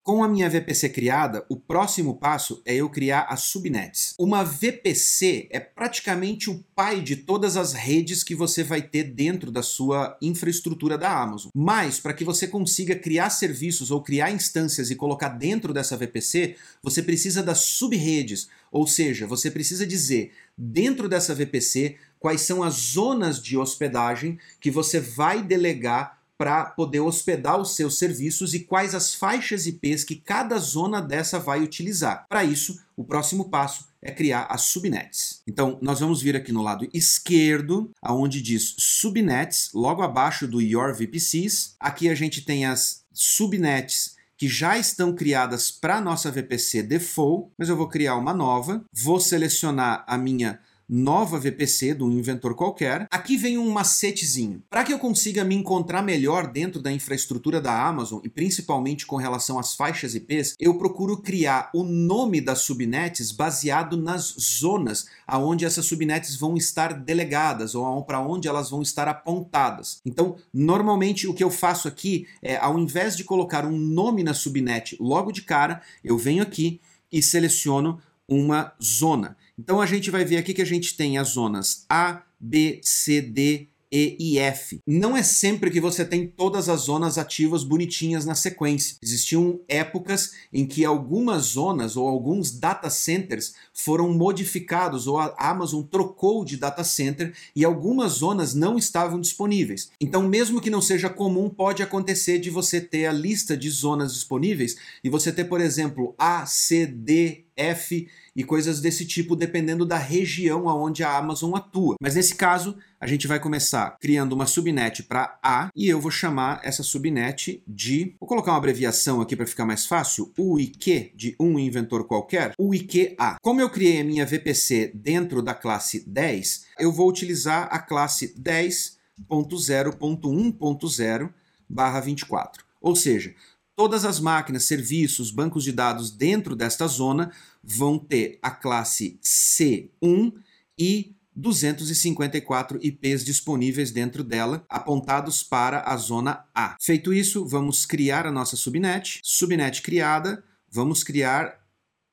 Com 0.07 0.23
a 0.23 0.27
minha 0.29 0.49
VPC 0.49 0.87
criada, 0.87 1.45
o 1.49 1.57
próximo 1.57 2.15
passo 2.15 2.61
é 2.65 2.73
eu 2.73 2.89
criar 2.89 3.23
as 3.23 3.41
subnets. 3.41 4.13
Uma 4.17 4.41
VPC 4.41 5.49
é 5.51 5.59
praticamente 5.59 6.49
o 6.49 6.63
pai 6.73 7.01
de 7.01 7.17
todas 7.17 7.57
as 7.57 7.73
redes 7.73 8.23
que 8.23 8.33
você 8.33 8.63
vai 8.63 8.81
ter 8.81 9.03
dentro 9.03 9.51
da 9.51 9.61
sua 9.61 10.17
infraestrutura 10.21 10.97
da 10.97 11.11
Amazon. 11.11 11.51
Mas 11.53 11.99
para 11.99 12.13
que 12.13 12.23
você 12.23 12.47
consiga 12.47 12.95
criar 12.95 13.29
serviços 13.31 13.91
ou 13.91 14.01
criar 14.01 14.31
instâncias 14.31 14.89
e 14.89 14.95
colocar 14.95 15.27
dentro 15.27 15.73
dessa 15.73 15.97
VPC, 15.97 16.55
você 16.81 17.03
precisa 17.03 17.43
das 17.43 17.57
subredes, 17.57 18.47
ou 18.71 18.87
seja, 18.87 19.27
você 19.27 19.51
precisa 19.51 19.85
dizer 19.85 20.31
dentro 20.57 21.09
dessa 21.09 21.35
VPC 21.35 21.97
quais 22.17 22.39
são 22.39 22.63
as 22.63 22.75
zonas 22.75 23.41
de 23.43 23.57
hospedagem 23.57 24.39
que 24.61 24.71
você 24.71 25.01
vai 25.01 25.43
delegar 25.43 26.16
para 26.37 26.65
poder 26.65 26.99
hospedar 26.99 27.59
os 27.59 27.75
seus 27.75 27.97
serviços 27.97 28.53
e 28.53 28.61
quais 28.61 28.93
as 28.93 29.13
faixas 29.13 29.65
IPs 29.65 30.03
que 30.03 30.15
cada 30.15 30.57
zona 30.57 31.01
dessa 31.01 31.39
vai 31.39 31.61
utilizar. 31.61 32.25
Para 32.29 32.43
isso, 32.43 32.79
o 32.95 33.03
próximo 33.03 33.49
passo 33.49 33.87
é 34.01 34.11
criar 34.11 34.47
as 34.49 34.61
subnets. 34.63 35.41
Então, 35.47 35.77
nós 35.81 35.99
vamos 35.99 36.21
vir 36.21 36.35
aqui 36.35 36.51
no 36.51 36.61
lado 36.61 36.87
esquerdo, 36.93 37.91
aonde 38.01 38.41
diz 38.41 38.75
subnets, 38.77 39.71
logo 39.73 40.01
abaixo 40.01 40.47
do 40.47 40.61
Your 40.61 40.93
VPCs. 40.93 41.75
Aqui 41.79 42.09
a 42.09 42.15
gente 42.15 42.41
tem 42.41 42.65
as 42.65 43.03
subnets 43.11 44.15
que 44.37 44.47
já 44.47 44.77
estão 44.77 45.13
criadas 45.13 45.71
para 45.71 45.99
nossa 45.99 46.31
VPC 46.31 46.83
default, 46.83 47.49
mas 47.57 47.69
eu 47.69 47.75
vou 47.75 47.87
criar 47.87 48.15
uma 48.15 48.33
nova, 48.33 48.85
vou 48.93 49.19
selecionar 49.19 50.05
a 50.07 50.15
minha 50.15 50.59
nova 50.87 51.39
VPC 51.39 51.95
de 51.95 52.03
um 52.03 52.11
inventor 52.11 52.55
qualquer. 52.55 53.07
Aqui 53.11 53.35
vem 53.37 53.57
um 53.57 53.69
macetezinho. 53.69 54.63
Para 54.69 54.83
que 54.83 54.93
eu 54.93 54.99
consiga 54.99 55.43
me 55.43 55.55
encontrar 55.55 56.01
melhor 56.01 56.51
dentro 56.51 56.81
da 56.81 56.91
infraestrutura 56.91 57.59
da 57.59 57.85
Amazon 57.85 58.21
e 58.23 58.29
principalmente 58.29 59.05
com 59.05 59.17
relação 59.17 59.59
às 59.59 59.75
faixas 59.75 60.15
IPs, 60.15 60.55
eu 60.59 60.77
procuro 60.77 61.17
criar 61.17 61.69
o 61.73 61.83
nome 61.83 62.39
das 62.39 62.59
subnets 62.59 63.31
baseado 63.31 63.97
nas 63.97 64.35
zonas 64.39 65.07
aonde 65.25 65.65
essas 65.65 65.85
subnets 65.85 66.35
vão 66.35 66.55
estar 66.55 66.93
delegadas 66.93 67.75
ou 67.75 68.03
para 68.03 68.21
onde 68.21 68.47
elas 68.47 68.69
vão 68.69 68.81
estar 68.81 69.07
apontadas. 69.07 69.99
Então, 70.05 70.37
normalmente 70.53 71.27
o 71.27 71.33
que 71.33 71.43
eu 71.43 71.51
faço 71.51 71.87
aqui 71.87 72.27
é, 72.41 72.57
ao 72.57 72.79
invés 72.79 73.15
de 73.15 73.23
colocar 73.23 73.65
um 73.65 73.77
nome 73.77 74.23
na 74.23 74.33
subnet 74.33 74.95
logo 74.99 75.31
de 75.31 75.41
cara, 75.41 75.81
eu 76.03 76.17
venho 76.17 76.43
aqui 76.43 76.79
e 77.11 77.21
seleciono 77.21 77.99
uma 78.27 78.73
zona. 78.83 79.37
Então 79.57 79.81
a 79.81 79.85
gente 79.85 80.11
vai 80.11 80.23
ver 80.23 80.37
aqui 80.37 80.53
que 80.53 80.61
a 80.61 80.65
gente 80.65 80.95
tem 80.95 81.17
as 81.17 81.29
zonas 81.29 81.85
A, 81.89 82.23
B, 82.39 82.79
C, 82.83 83.21
D, 83.21 83.69
e 83.91 84.17
e 84.19 84.39
F. 84.39 84.79
Não 84.85 85.15
é 85.15 85.23
sempre 85.23 85.71
que 85.71 85.79
você 85.79 86.03
tem 86.03 86.27
todas 86.27 86.69
as 86.69 86.81
zonas 86.81 87.17
ativas 87.17 87.63
bonitinhas 87.63 88.25
na 88.25 88.35
sequência. 88.35 88.97
Existiam 89.01 89.59
épocas 89.67 90.33
em 90.51 90.65
que 90.65 90.83
algumas 90.85 91.43
zonas 91.43 91.95
ou 91.95 92.07
alguns 92.07 92.51
data 92.51 92.89
centers 92.89 93.53
foram 93.77 94.11
modificados 94.11 95.05
ou 95.05 95.19
a 95.19 95.35
Amazon 95.37 95.83
trocou 95.83 96.43
de 96.43 96.57
data 96.57 96.83
center 96.83 97.33
e 97.55 97.63
algumas 97.63 98.13
zonas 98.13 98.55
não 98.55 98.75
estavam 98.77 99.21
disponíveis. 99.21 99.91
Então, 100.01 100.27
mesmo 100.27 100.59
que 100.59 100.71
não 100.71 100.81
seja 100.81 101.09
comum, 101.09 101.47
pode 101.47 101.83
acontecer 101.83 102.39
de 102.39 102.49
você 102.49 102.81
ter 102.81 103.05
a 103.05 103.13
lista 103.13 103.55
de 103.55 103.69
zonas 103.69 104.13
disponíveis 104.13 104.75
e 105.03 105.09
você 105.09 105.31
ter, 105.31 105.45
por 105.45 105.61
exemplo, 105.61 106.15
A, 106.17 106.45
C, 106.47 106.87
D, 106.87 107.45
F 107.57 108.07
e 108.35 108.43
coisas 108.43 108.79
desse 108.79 109.03
tipo, 109.03 109.35
dependendo 109.35 109.83
da 109.83 109.97
região 109.97 110.69
aonde 110.69 111.03
a 111.03 111.17
Amazon 111.17 111.55
atua. 111.55 111.95
Mas 111.99 112.13
nesse 112.13 112.35
caso, 112.35 112.77
a 112.99 113.07
gente 113.07 113.27
vai 113.27 113.39
começar 113.39 113.97
criando 113.99 114.33
uma 114.33 114.45
subnet 114.45 115.03
para 115.03 115.39
A 115.41 115.69
e 115.75 115.87
eu 115.87 115.99
vou 115.99 116.11
chamar 116.11 116.61
essa 116.63 116.83
subnet 116.83 117.63
de, 117.67 118.15
vou 118.19 118.27
colocar 118.27 118.51
uma 118.51 118.57
abreviação 118.57 119.21
aqui 119.21 119.35
para 119.35 119.47
ficar 119.47 119.65
mais 119.65 119.87
fácil, 119.87 120.31
UIQ 120.37 121.13
de 121.15 121.35
um 121.39 121.57
inventor 121.57 122.05
qualquer, 122.05 122.53
UIQA. 122.59 123.37
Como 123.41 123.59
eu 123.59 123.66
criei 123.69 124.01
a 124.01 124.03
minha 124.03 124.25
VPC 124.25 124.91
dentro 124.93 125.41
da 125.41 125.53
classe 125.53 126.03
10, 126.07 126.65
eu 126.79 126.91
vou 126.91 127.07
utilizar 127.09 127.69
a 127.71 127.79
classe 127.79 128.35
10.0.1.0 128.39 131.33
barra 131.69 131.99
24. 131.99 132.65
Ou 132.81 132.95
seja, 132.95 133.35
todas 133.75 134.05
as 134.05 134.19
máquinas, 134.19 134.65
serviços, 134.65 135.29
bancos 135.31 135.63
de 135.63 135.71
dados 135.71 136.11
dentro 136.11 136.55
desta 136.55 136.87
zona 136.87 137.31
vão 137.63 137.99
ter 137.99 138.39
a 138.41 138.51
classe 138.51 139.19
C1 139.23 140.33
e 140.77 141.15
254 141.35 142.79
IPs 142.81 143.23
disponíveis 143.23 143.91
dentro 143.91 144.23
dela, 144.23 144.65
apontados 144.67 145.43
para 145.43 145.81
a 145.81 145.95
zona 145.95 146.43
A. 146.53 146.75
Feito 146.81 147.13
isso, 147.13 147.45
vamos 147.45 147.85
criar 147.85 148.25
a 148.25 148.31
nossa 148.31 148.55
subnet. 148.55 149.19
Subnet 149.23 149.83
criada, 149.83 150.43
vamos 150.71 151.03
criar 151.03 151.66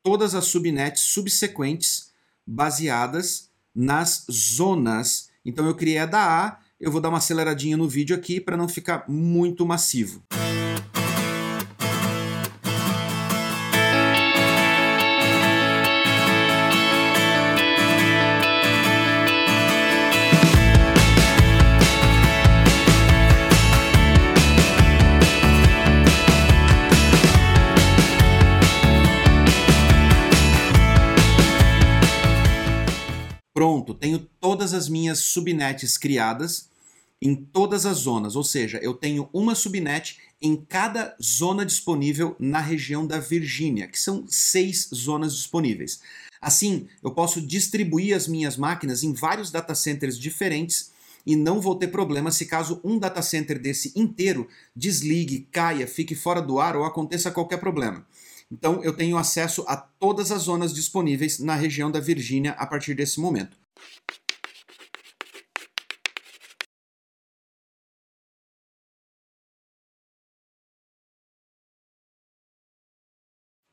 todas 0.05 0.35
as 0.35 0.45
subnets 0.45 1.01
subsequentes 1.01 2.13
baseadas 2.47 3.51
nas 3.75 4.27
zonas. 4.31 5.31
Então 5.45 5.67
eu 5.67 5.75
criei 5.75 5.99
a 5.99 6.07
da 6.07 6.47
A, 6.47 6.59
eu 6.79 6.93
vou 6.93 7.01
dar 7.01 7.09
uma 7.09 7.19
aceleradinha 7.19 7.77
no 7.77 7.89
vídeo 7.89 8.15
aqui 8.15 8.39
para 8.39 8.57
não 8.57 8.69
ficar 8.69 9.09
muito 9.09 9.67
massivo. 9.67 10.23
Todas 34.75 34.85
as 34.85 34.89
minhas 34.89 35.21
subnets 35.21 35.97
criadas 35.97 36.69
em 37.23 37.35
todas 37.35 37.87
as 37.87 37.99
zonas, 37.99 38.35
ou 38.35 38.43
seja, 38.43 38.79
eu 38.83 38.93
tenho 38.93 39.31
uma 39.33 39.55
subnet 39.55 40.19
em 40.43 40.57
cada 40.57 41.17
zona 41.23 41.65
disponível 41.65 42.37
na 42.39 42.61
região 42.61 43.07
da 43.07 43.19
Virgínia, 43.19 43.87
que 43.87 43.99
são 43.99 44.27
seis 44.29 44.91
zonas 44.93 45.35
disponíveis. 45.35 46.01
Assim, 46.41 46.89
eu 47.03 47.13
posso 47.13 47.41
distribuir 47.41 48.15
as 48.15 48.27
minhas 48.27 48.57
máquinas 48.57 49.03
em 49.03 49.13
vários 49.13 49.51
data 49.51 49.75
centers 49.75 50.19
diferentes 50.19 50.91
e 51.25 51.35
não 51.37 51.61
vou 51.61 51.77
ter 51.77 51.89
problema 51.89 52.31
se 52.31 52.45
caso 52.45 52.81
um 52.85 52.99
data 52.99 53.23
center 53.23 53.59
desse 53.59 53.93
inteiro 53.97 54.47
desligue, 54.77 55.49
caia, 55.51 55.87
fique 55.87 56.15
fora 56.15 56.43
do 56.43 56.59
ar 56.59 56.77
ou 56.77 56.85
aconteça 56.85 57.31
qualquer 57.31 57.59
problema. 57.59 58.05
Então 58.53 58.83
eu 58.83 58.93
tenho 58.93 59.17
acesso 59.17 59.65
a 59.67 59.77
todas 59.77 60.31
as 60.31 60.43
zonas 60.43 60.75
disponíveis 60.75 61.39
na 61.39 61.55
região 61.55 61.91
da 61.91 62.01
Virgínia 62.01 62.53
a 62.59 62.67
partir 62.67 62.93
desse 62.95 63.19
momento. 63.19 63.57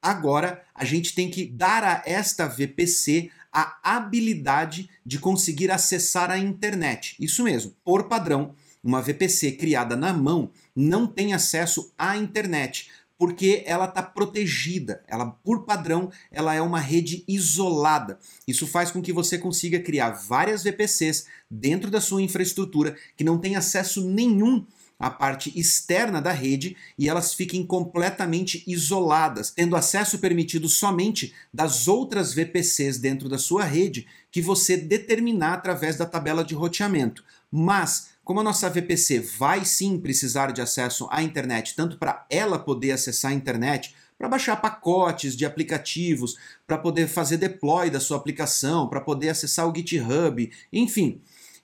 Agora 0.02 0.64
a 0.74 0.84
gente 0.84 1.14
tem 1.14 1.30
que 1.30 1.46
dar 1.46 1.84
a 1.84 2.02
esta 2.06 2.48
VPC 2.48 3.30
a 3.54 3.78
habilidade 3.84 4.90
de 5.06 5.20
conseguir 5.20 5.70
acessar 5.70 6.32
a 6.32 6.38
internet. 6.38 7.16
Isso 7.20 7.44
mesmo, 7.44 7.76
por 7.84 8.06
padrão, 8.08 8.56
uma 8.84 9.02
VPC 9.02 9.52
criada 9.54 9.96
na 9.96 10.14
mão 10.14 10.50
não 10.76 11.06
tem 11.06 11.34
acesso 11.34 11.94
à 11.98 12.18
internet, 12.18 12.90
porque 13.18 13.62
ela 13.68 13.86
está 13.86 14.02
protegida. 14.02 15.04
Ela, 15.08 15.28
por 15.28 15.64
padrão, 15.66 16.12
ela 16.32 16.56
é 16.56 16.62
uma 16.62 16.80
rede 16.80 17.24
isolada. 17.28 18.18
Isso 18.48 18.66
faz 18.66 18.90
com 18.90 19.02
que 19.02 19.14
você 19.14 19.38
consiga 19.38 19.80
criar 19.80 20.12
várias 20.12 20.64
VPCs 20.64 21.28
dentro 21.48 21.92
da 21.92 22.02
sua 22.02 22.24
infraestrutura 22.24 22.96
que 23.16 23.24
não 23.24 23.38
tem 23.38 23.56
acesso 23.56 24.04
nenhum 24.10 24.66
à 25.02 25.10
parte 25.10 25.52
externa 25.60 26.22
da 26.22 26.32
rede 26.32 26.78
e 26.98 27.10
elas 27.10 27.34
fiquem 27.34 27.66
completamente 27.66 28.64
isoladas, 28.68 29.50
tendo 29.50 29.76
acesso 29.76 30.20
permitido 30.20 30.70
somente 30.70 31.34
das 31.52 31.88
outras 31.88 32.34
VPCs 32.34 33.00
dentro 33.00 33.28
da 33.28 33.38
sua 33.38 33.64
rede 33.64 34.06
que 34.32 34.42
você 34.42 34.78
determinar 34.78 35.56
através 35.56 35.98
da 35.98 36.06
tabela 36.06 36.44
de 36.44 36.54
roteamento. 36.54 37.24
Mas 37.52 38.12
como 38.24 38.40
a 38.40 38.44
nossa 38.44 38.70
VPC 38.70 39.20
vai 39.40 39.66
sim 39.66 40.00
precisar 40.00 40.52
de 40.52 40.62
acesso 40.62 41.08
à 41.10 41.24
internet, 41.24 41.76
tanto 41.76 41.98
para 41.98 42.26
ela 42.30 42.60
poder 42.60 42.92
acessar 42.92 43.32
a 43.32 43.36
internet, 43.36 43.96
para 44.18 44.30
baixar 44.30 44.56
pacotes 44.58 45.36
de 45.36 45.48
aplicativos, 45.48 46.38
para 46.68 46.78
poder 46.78 47.08
fazer 47.08 47.38
deploy 47.38 47.90
da 47.90 48.00
sua 48.00 48.18
aplicação, 48.18 48.88
para 48.88 49.02
poder 49.02 49.30
acessar 49.30 49.68
o 49.68 49.76
GitHub, 49.76 50.52
enfim, 50.72 51.20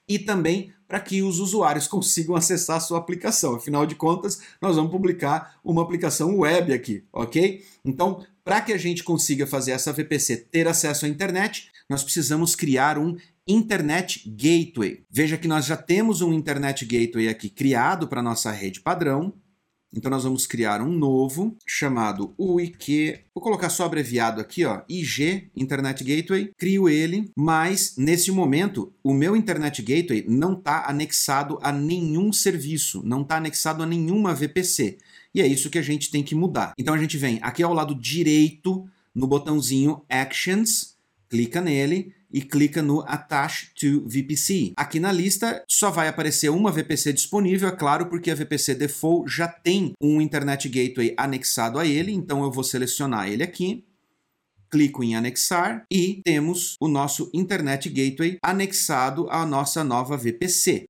e 0.07 0.17
também 0.19 0.71
para 0.87 0.99
que 0.99 1.21
os 1.21 1.39
usuários 1.39 1.85
consigam 1.89 2.35
acessar 2.35 2.77
a 2.77 2.81
sua 2.81 2.97
aplicação. 2.97 3.55
Afinal 3.55 3.85
de 3.85 3.95
contas, 3.95 4.39
nós 4.61 4.75
vamos 4.75 4.91
publicar 4.91 5.59
uma 5.63 5.81
aplicação 5.81 6.37
web 6.37 6.73
aqui, 6.73 7.03
ok? 7.11 7.63
Então, 7.83 8.23
para 8.43 8.61
que 8.61 8.71
a 8.71 8.77
gente 8.77 9.03
consiga 9.03 9.45
fazer 9.45 9.71
essa 9.71 9.91
VPC 9.91 10.37
ter 10.49 10.67
acesso 10.67 11.05
à 11.05 11.09
internet, 11.09 11.69
nós 11.89 12.03
precisamos 12.03 12.55
criar 12.55 12.97
um 12.97 13.17
Internet 13.47 14.29
Gateway. 14.29 15.03
Veja 15.09 15.37
que 15.37 15.47
nós 15.47 15.65
já 15.65 15.77
temos 15.77 16.21
um 16.21 16.33
Internet 16.33 16.85
Gateway 16.85 17.29
aqui 17.29 17.49
criado 17.49 18.07
para 18.07 18.21
nossa 18.21 18.51
rede 18.51 18.81
padrão. 18.81 19.33
Então 19.93 20.11
nós 20.11 20.23
vamos 20.23 20.45
criar 20.45 20.81
um 20.81 20.91
novo 20.91 21.55
chamado 21.65 22.33
UIQ. 22.37 23.19
Vou 23.33 23.43
colocar 23.43 23.69
só 23.69 23.85
abreviado 23.85 24.41
aqui, 24.41 24.65
ó, 24.65 24.81
IG 24.89 25.49
Internet 25.55 26.03
Gateway. 26.03 26.51
Crio 26.57 26.89
ele, 26.89 27.31
mas 27.35 27.95
nesse 27.97 28.31
momento 28.31 28.93
o 29.03 29.13
meu 29.13 29.35
Internet 29.35 29.81
Gateway 29.81 30.25
não 30.27 30.53
está 30.53 30.89
anexado 30.89 31.57
a 31.61 31.71
nenhum 31.71 32.33
serviço, 32.33 33.01
não 33.03 33.21
está 33.21 33.37
anexado 33.37 33.81
a 33.81 33.85
nenhuma 33.85 34.33
VPC. 34.33 34.97
E 35.33 35.41
é 35.41 35.47
isso 35.47 35.69
que 35.69 35.77
a 35.77 35.83
gente 35.83 36.11
tem 36.11 36.23
que 36.23 36.35
mudar. 36.35 36.73
Então 36.77 36.93
a 36.93 36.97
gente 36.97 37.17
vem 37.17 37.39
aqui 37.41 37.63
ao 37.63 37.73
lado 37.73 37.95
direito 37.95 38.87
no 39.15 39.27
botãozinho 39.27 40.01
Actions, 40.09 40.95
clica 41.29 41.61
nele 41.61 42.13
e 42.31 42.41
clica 42.41 42.81
no 42.81 43.01
Attach 43.01 43.71
to 43.79 44.07
VPC. 44.07 44.73
Aqui 44.75 44.99
na 44.99 45.11
lista 45.11 45.63
só 45.67 45.89
vai 45.89 46.07
aparecer 46.07 46.49
uma 46.49 46.71
VPC 46.71 47.13
disponível, 47.13 47.69
é 47.69 47.71
claro, 47.71 48.07
porque 48.07 48.31
a 48.31 48.35
VPC 48.35 48.75
Default 48.75 49.33
já 49.33 49.47
tem 49.47 49.93
um 50.01 50.21
Internet 50.21 50.67
Gateway 50.67 51.13
anexado 51.17 51.79
a 51.79 51.85
ele, 51.85 52.11
então 52.11 52.43
eu 52.43 52.51
vou 52.51 52.63
selecionar 52.63 53.27
ele 53.29 53.43
aqui, 53.43 53.85
clico 54.69 55.03
em 55.03 55.15
anexar 55.15 55.85
e 55.91 56.21
temos 56.23 56.75
o 56.79 56.87
nosso 56.87 57.29
Internet 57.33 57.89
Gateway 57.89 58.37
anexado 58.43 59.29
à 59.29 59.45
nossa 59.45 59.83
nova 59.83 60.17
VPC. 60.17 60.85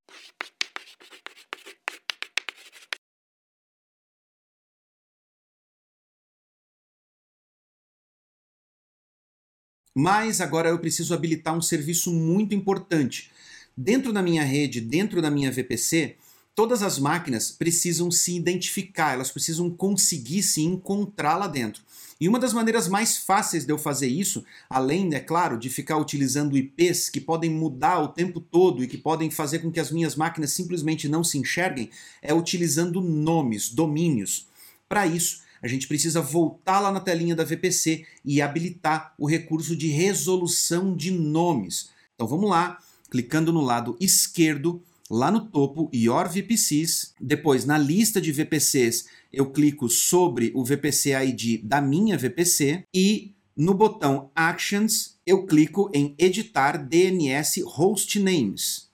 Mas 10.00 10.42
agora 10.42 10.70
eu 10.70 10.78
preciso 10.78 11.12
habilitar 11.16 11.58
um 11.58 11.62
serviço 11.62 12.14
muito 12.14 12.54
importante. 12.54 13.32
Dentro 13.76 14.14
da 14.14 14.22
minha 14.22 14.44
rede, 14.44 14.80
dentro 14.80 15.24
da 15.24 15.32
minha 15.32 15.52
VPC, 15.52 16.18
todas 16.54 16.84
as 16.84 17.00
máquinas 17.00 17.50
precisam 17.50 18.12
se 18.12 18.36
identificar, 18.36 19.14
elas 19.14 19.32
precisam 19.32 19.72
conseguir 19.72 20.44
se 20.44 20.62
encontrar 20.62 21.36
lá 21.38 21.48
dentro. 21.48 21.82
E 22.22 22.30
uma 22.30 22.38
das 22.38 22.54
maneiras 22.54 22.88
mais 22.88 23.18
fáceis 23.18 23.66
de 23.66 23.74
eu 23.74 23.78
fazer 23.80 24.06
isso, 24.08 24.46
além, 24.70 25.16
é 25.16 25.20
claro, 25.20 25.58
de 25.58 25.68
ficar 25.68 25.98
utilizando 25.98 26.56
IPs 26.56 27.10
que 27.10 27.20
podem 27.20 27.50
mudar 27.50 28.00
o 28.00 28.10
tempo 28.10 28.40
todo 28.40 28.84
e 28.84 28.88
que 28.88 29.00
podem 29.00 29.32
fazer 29.32 29.60
com 29.60 29.72
que 29.72 29.80
as 29.80 29.90
minhas 29.90 30.16
máquinas 30.16 30.52
simplesmente 30.52 31.10
não 31.10 31.24
se 31.24 31.40
enxerguem, 31.40 31.90
é 32.22 32.32
utilizando 32.36 33.02
nomes, 33.02 33.70
domínios. 33.70 34.46
Para 34.88 35.08
isso, 35.08 35.42
a 35.68 35.70
gente 35.70 35.88
precisa 35.88 36.22
voltar 36.22 36.80
lá 36.80 36.92
na 36.92 37.02
telinha 37.02 37.36
da 37.36 37.44
VPC 37.44 38.06
e 38.24 38.42
habilitar 38.42 39.14
o 39.18 39.28
recurso 39.28 39.76
de 39.76 39.90
resolução 39.90 40.96
de 40.96 41.12
nomes. 41.12 41.90
Então 42.16 42.26
vamos 42.26 42.50
lá, 42.50 42.80
clicando 43.12 43.52
no 43.52 43.60
lado 43.60 43.98
esquerdo, 44.00 44.82
lá 45.10 45.30
no 45.30 45.42
topo, 45.42 45.90
Your 45.94 46.30
VPCs. 46.30 47.14
Depois, 47.20 47.66
na 47.66 47.78
lista 47.78 48.22
de 48.22 48.32
VPCs, 48.32 49.08
eu 49.32 49.52
clico 49.52 49.90
sobre 49.90 50.54
o 50.56 50.64
VPC 50.64 51.12
ID 51.26 51.62
da 51.64 51.82
minha 51.82 52.18
VPC 52.18 52.86
e 52.94 53.36
no 53.56 53.74
botão 53.74 54.32
Actions, 54.34 55.18
eu 55.26 55.46
clico 55.46 55.92
em 55.94 56.16
Editar 56.18 56.78
DNS 56.78 57.62
Hostnames. 57.66 58.90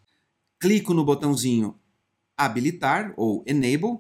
Clico 0.59 0.93
no 0.93 1.05
botãozinho 1.05 1.75
Habilitar 2.35 3.13
ou 3.15 3.43
Enable 3.45 3.99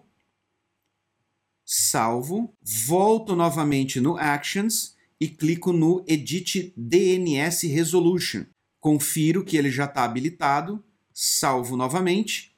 salvo, 1.65 2.55
volto 2.61 3.35
novamente 3.35 3.99
no 3.99 4.17
Actions 4.17 4.95
e 5.19 5.27
clico 5.27 5.71
no 5.71 6.03
Edit 6.07 6.73
DNS 6.75 7.67
Resolution. 7.67 8.45
Confiro 8.79 9.43
que 9.45 9.55
ele 9.55 9.71
já 9.71 9.85
está 9.85 10.03
habilitado, 10.03 10.83
salvo 11.13 11.77
novamente 11.77 12.53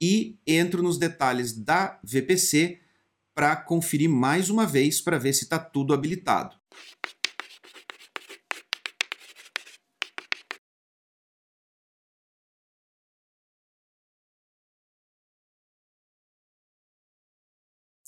e 0.00 0.38
entro 0.46 0.82
nos 0.82 0.98
detalhes 0.98 1.52
da 1.52 1.98
VPC 2.02 2.80
para 3.34 3.56
conferir 3.56 4.10
mais 4.10 4.50
uma 4.50 4.66
vez 4.66 5.00
para 5.00 5.18
ver 5.18 5.32
se 5.32 5.44
está 5.44 5.58
tudo 5.58 5.94
habilitado. 5.94 6.56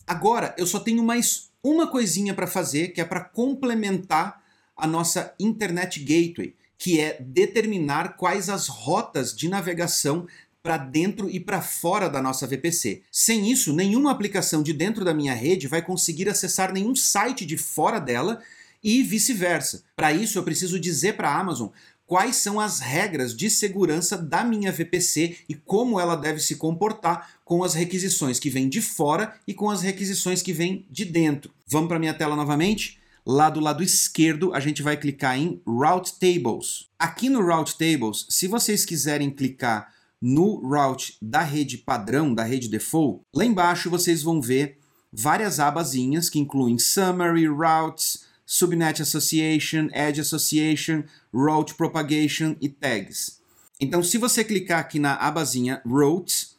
Agora 0.07 0.55
eu 0.59 0.67
só 0.67 0.79
tenho 0.79 1.03
mais 1.03 1.51
uma 1.63 1.87
coisinha 1.87 2.35
para 2.35 2.47
fazer 2.47 2.89
que 2.89 3.01
é 3.01 3.05
para 3.05 3.21
complementar 3.21 4.43
a 4.77 4.87
nossa 4.87 5.35
Internet 5.41 6.01
Gateway, 6.01 6.55
que 6.77 7.01
é 7.01 7.17
determinar 7.21 8.17
quais 8.17 8.51
as 8.51 8.69
rotas 8.69 9.35
de 9.35 9.49
navegação 9.49 10.27
para 10.63 10.77
dentro 10.77 11.29
e 11.31 11.39
para 11.39 11.63
fora 11.63 12.09
da 12.09 12.21
nossa 12.21 12.47
VPC. 12.47 13.03
Sem 13.11 13.51
isso, 13.51 13.73
nenhuma 13.73 14.11
aplicação 14.11 14.63
de 14.63 14.73
dentro 14.73 15.05
da 15.05 15.15
minha 15.15 15.35
rede 15.35 15.69
vai 15.69 15.81
conseguir 15.81 16.29
acessar 16.29 16.73
nenhum 16.73 16.95
site 16.95 17.47
de 17.47 17.57
fora 17.57 17.99
dela 17.99 18.43
e 18.83 19.03
vice-versa. 19.03 19.85
Para 19.97 20.13
isso, 20.13 20.39
eu 20.39 20.43
preciso 20.43 20.79
dizer 20.79 21.17
para 21.17 21.31
a 21.31 21.39
Amazon 21.39 21.69
quais 22.07 22.37
são 22.37 22.61
as 22.61 22.81
regras 22.81 23.37
de 23.37 23.49
segurança 23.49 24.17
da 24.17 24.45
minha 24.45 24.71
VPC 24.71 25.39
e 25.49 25.55
como 25.55 25.99
ela 25.99 26.17
deve 26.17 26.41
se 26.41 26.57
comportar 26.57 27.37
com 27.45 27.63
as 27.65 27.75
requisições 27.75 28.39
que 28.39 28.51
vêm 28.51 28.69
de 28.69 28.81
fora 28.81 29.35
e 29.47 29.55
com 29.55 29.71
as 29.71 29.83
requisições 29.83 30.43
que 30.43 30.53
vêm 30.53 30.87
de 30.91 31.05
dentro. 31.05 31.53
Vamos 31.67 31.89
para 31.89 31.99
minha 31.99 32.15
tela 32.15 32.37
novamente? 32.37 32.99
Lá 33.27 33.49
do 33.49 33.59
lado 33.59 33.83
esquerdo, 33.83 34.53
a 34.53 34.61
gente 34.61 34.83
vai 34.83 34.99
clicar 34.99 35.39
em 35.39 35.63
Route 35.67 36.13
Tables. 36.19 36.91
Aqui 36.99 37.31
no 37.31 37.41
Route 37.41 37.79
Tables, 37.79 38.27
se 38.29 38.47
vocês 38.47 38.85
quiserem 38.85 39.31
clicar 39.31 39.95
no 40.21 40.57
route 40.57 41.17
da 41.21 41.43
rede 41.43 41.79
padrão, 41.79 42.35
da 42.35 42.45
rede 42.45 42.69
default, 42.69 43.23
lá 43.35 43.45
embaixo 43.45 43.91
vocês 43.91 44.23
vão 44.23 44.41
ver 44.41 44.79
várias 45.13 45.61
abazinhas 45.61 46.29
que 46.29 46.39
incluem 46.39 46.79
Summary, 46.79 47.47
Routes, 47.47 48.24
Subnet 48.47 49.01
Association, 49.01 49.89
Edge 49.93 50.21
Association, 50.21 51.05
Route 51.33 51.75
Propagation 51.75 52.57
e 52.61 52.69
Tags. 52.69 53.41
Então, 53.81 54.03
se 54.03 54.19
você 54.19 54.45
clicar 54.45 54.81
aqui 54.81 54.99
na 54.99 55.15
abazinha 55.15 55.81
Routes, 55.85 56.57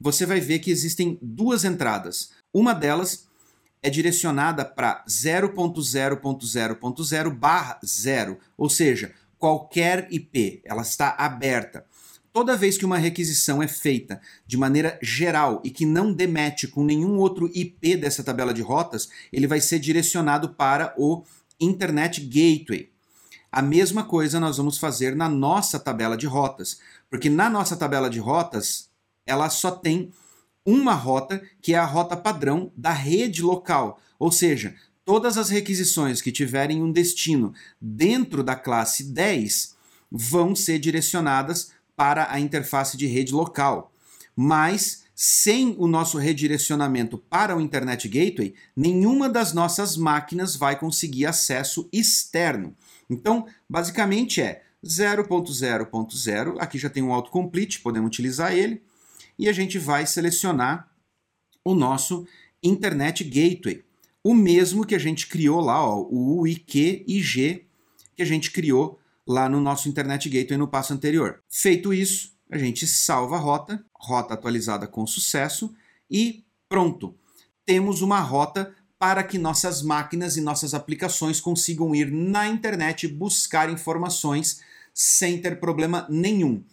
você 0.00 0.24
vai 0.26 0.40
ver 0.40 0.60
que 0.60 0.70
existem 0.70 1.18
duas 1.22 1.64
entradas. 1.64 2.30
Uma 2.52 2.74
delas 2.74 3.26
é 3.82 3.90
direcionada 3.90 4.64
para 4.64 5.04
0.0.0.0 5.06 7.30
barra 7.30 7.78
0, 7.84 8.38
ou 8.56 8.68
seja, 8.68 9.12
qualquer 9.38 10.08
IP, 10.10 10.60
ela 10.64 10.82
está 10.82 11.14
aberta. 11.16 11.86
Toda 12.36 12.54
vez 12.54 12.76
que 12.76 12.84
uma 12.84 12.98
requisição 12.98 13.62
é 13.62 13.66
feita 13.66 14.20
de 14.46 14.58
maneira 14.58 14.98
geral 15.00 15.62
e 15.64 15.70
que 15.70 15.86
não 15.86 16.12
demete 16.12 16.68
com 16.68 16.84
nenhum 16.84 17.16
outro 17.16 17.50
IP 17.54 17.96
dessa 17.96 18.22
tabela 18.22 18.52
de 18.52 18.60
rotas, 18.60 19.08
ele 19.32 19.46
vai 19.46 19.58
ser 19.58 19.78
direcionado 19.78 20.50
para 20.50 20.92
o 20.98 21.24
Internet 21.58 22.20
Gateway. 22.20 22.90
A 23.50 23.62
mesma 23.62 24.04
coisa 24.04 24.38
nós 24.38 24.58
vamos 24.58 24.76
fazer 24.76 25.16
na 25.16 25.30
nossa 25.30 25.80
tabela 25.80 26.14
de 26.14 26.26
rotas, 26.26 26.78
porque 27.08 27.30
na 27.30 27.48
nossa 27.48 27.74
tabela 27.74 28.10
de 28.10 28.18
rotas 28.18 28.90
ela 29.24 29.48
só 29.48 29.70
tem 29.70 30.12
uma 30.62 30.92
rota 30.92 31.40
que 31.62 31.72
é 31.72 31.78
a 31.78 31.86
rota 31.86 32.18
padrão 32.18 32.70
da 32.76 32.92
rede 32.92 33.40
local, 33.40 33.98
ou 34.18 34.30
seja, 34.30 34.74
todas 35.06 35.38
as 35.38 35.48
requisições 35.48 36.20
que 36.20 36.30
tiverem 36.30 36.82
um 36.82 36.92
destino 36.92 37.54
dentro 37.80 38.42
da 38.42 38.54
classe 38.54 39.04
10 39.04 39.74
vão 40.10 40.54
ser 40.54 40.78
direcionadas 40.78 41.74
para 41.96 42.30
a 42.30 42.38
interface 42.38 42.96
de 42.96 43.06
rede 43.06 43.32
local. 43.32 43.92
Mas 44.34 45.04
sem 45.14 45.74
o 45.78 45.86
nosso 45.86 46.18
redirecionamento 46.18 47.16
para 47.16 47.56
o 47.56 47.60
Internet 47.60 48.06
Gateway, 48.06 48.54
nenhuma 48.76 49.30
das 49.30 49.54
nossas 49.54 49.96
máquinas 49.96 50.54
vai 50.54 50.78
conseguir 50.78 51.24
acesso 51.24 51.88
externo. 51.90 52.76
Então, 53.08 53.46
basicamente 53.68 54.42
é 54.42 54.62
0.0.0, 54.84 56.56
aqui 56.58 56.78
já 56.78 56.90
tem 56.90 57.02
um 57.02 57.14
autocomplete, 57.14 57.80
podemos 57.80 58.08
utilizar 58.08 58.52
ele, 58.52 58.82
e 59.38 59.48
a 59.48 59.52
gente 59.52 59.78
vai 59.78 60.06
selecionar 60.06 60.88
o 61.64 61.74
nosso 61.74 62.26
Internet 62.62 63.24
Gateway, 63.24 63.82
o 64.22 64.34
mesmo 64.34 64.84
que 64.84 64.94
a 64.94 64.98
gente 64.98 65.28
criou 65.28 65.60
lá, 65.60 65.82
ó, 65.82 66.06
o 66.10 66.46
IQ 66.46 67.04
IG 67.06 67.66
que 68.16 68.22
a 68.22 68.26
gente 68.26 68.50
criou 68.50 68.98
lá 69.26 69.48
no 69.48 69.60
nosso 69.60 69.88
Internet 69.88 70.28
Gateway 70.28 70.56
no 70.56 70.68
passo 70.68 70.92
anterior. 70.92 71.42
Feito 71.50 71.92
isso, 71.92 72.36
a 72.50 72.56
gente 72.56 72.86
salva 72.86 73.36
a 73.36 73.40
rota, 73.40 73.84
rota 73.94 74.34
atualizada 74.34 74.86
com 74.86 75.06
sucesso 75.06 75.74
e 76.10 76.44
pronto. 76.68 77.18
Temos 77.64 78.02
uma 78.02 78.20
rota 78.20 78.72
para 78.98 79.22
que 79.22 79.38
nossas 79.38 79.82
máquinas 79.82 80.36
e 80.36 80.40
nossas 80.40 80.72
aplicações 80.72 81.40
consigam 81.40 81.94
ir 81.94 82.10
na 82.10 82.46
internet 82.46 83.08
buscar 83.08 83.68
informações 83.68 84.60
sem 84.94 85.40
ter 85.40 85.60
problema 85.60 86.06
nenhum. 86.08 86.64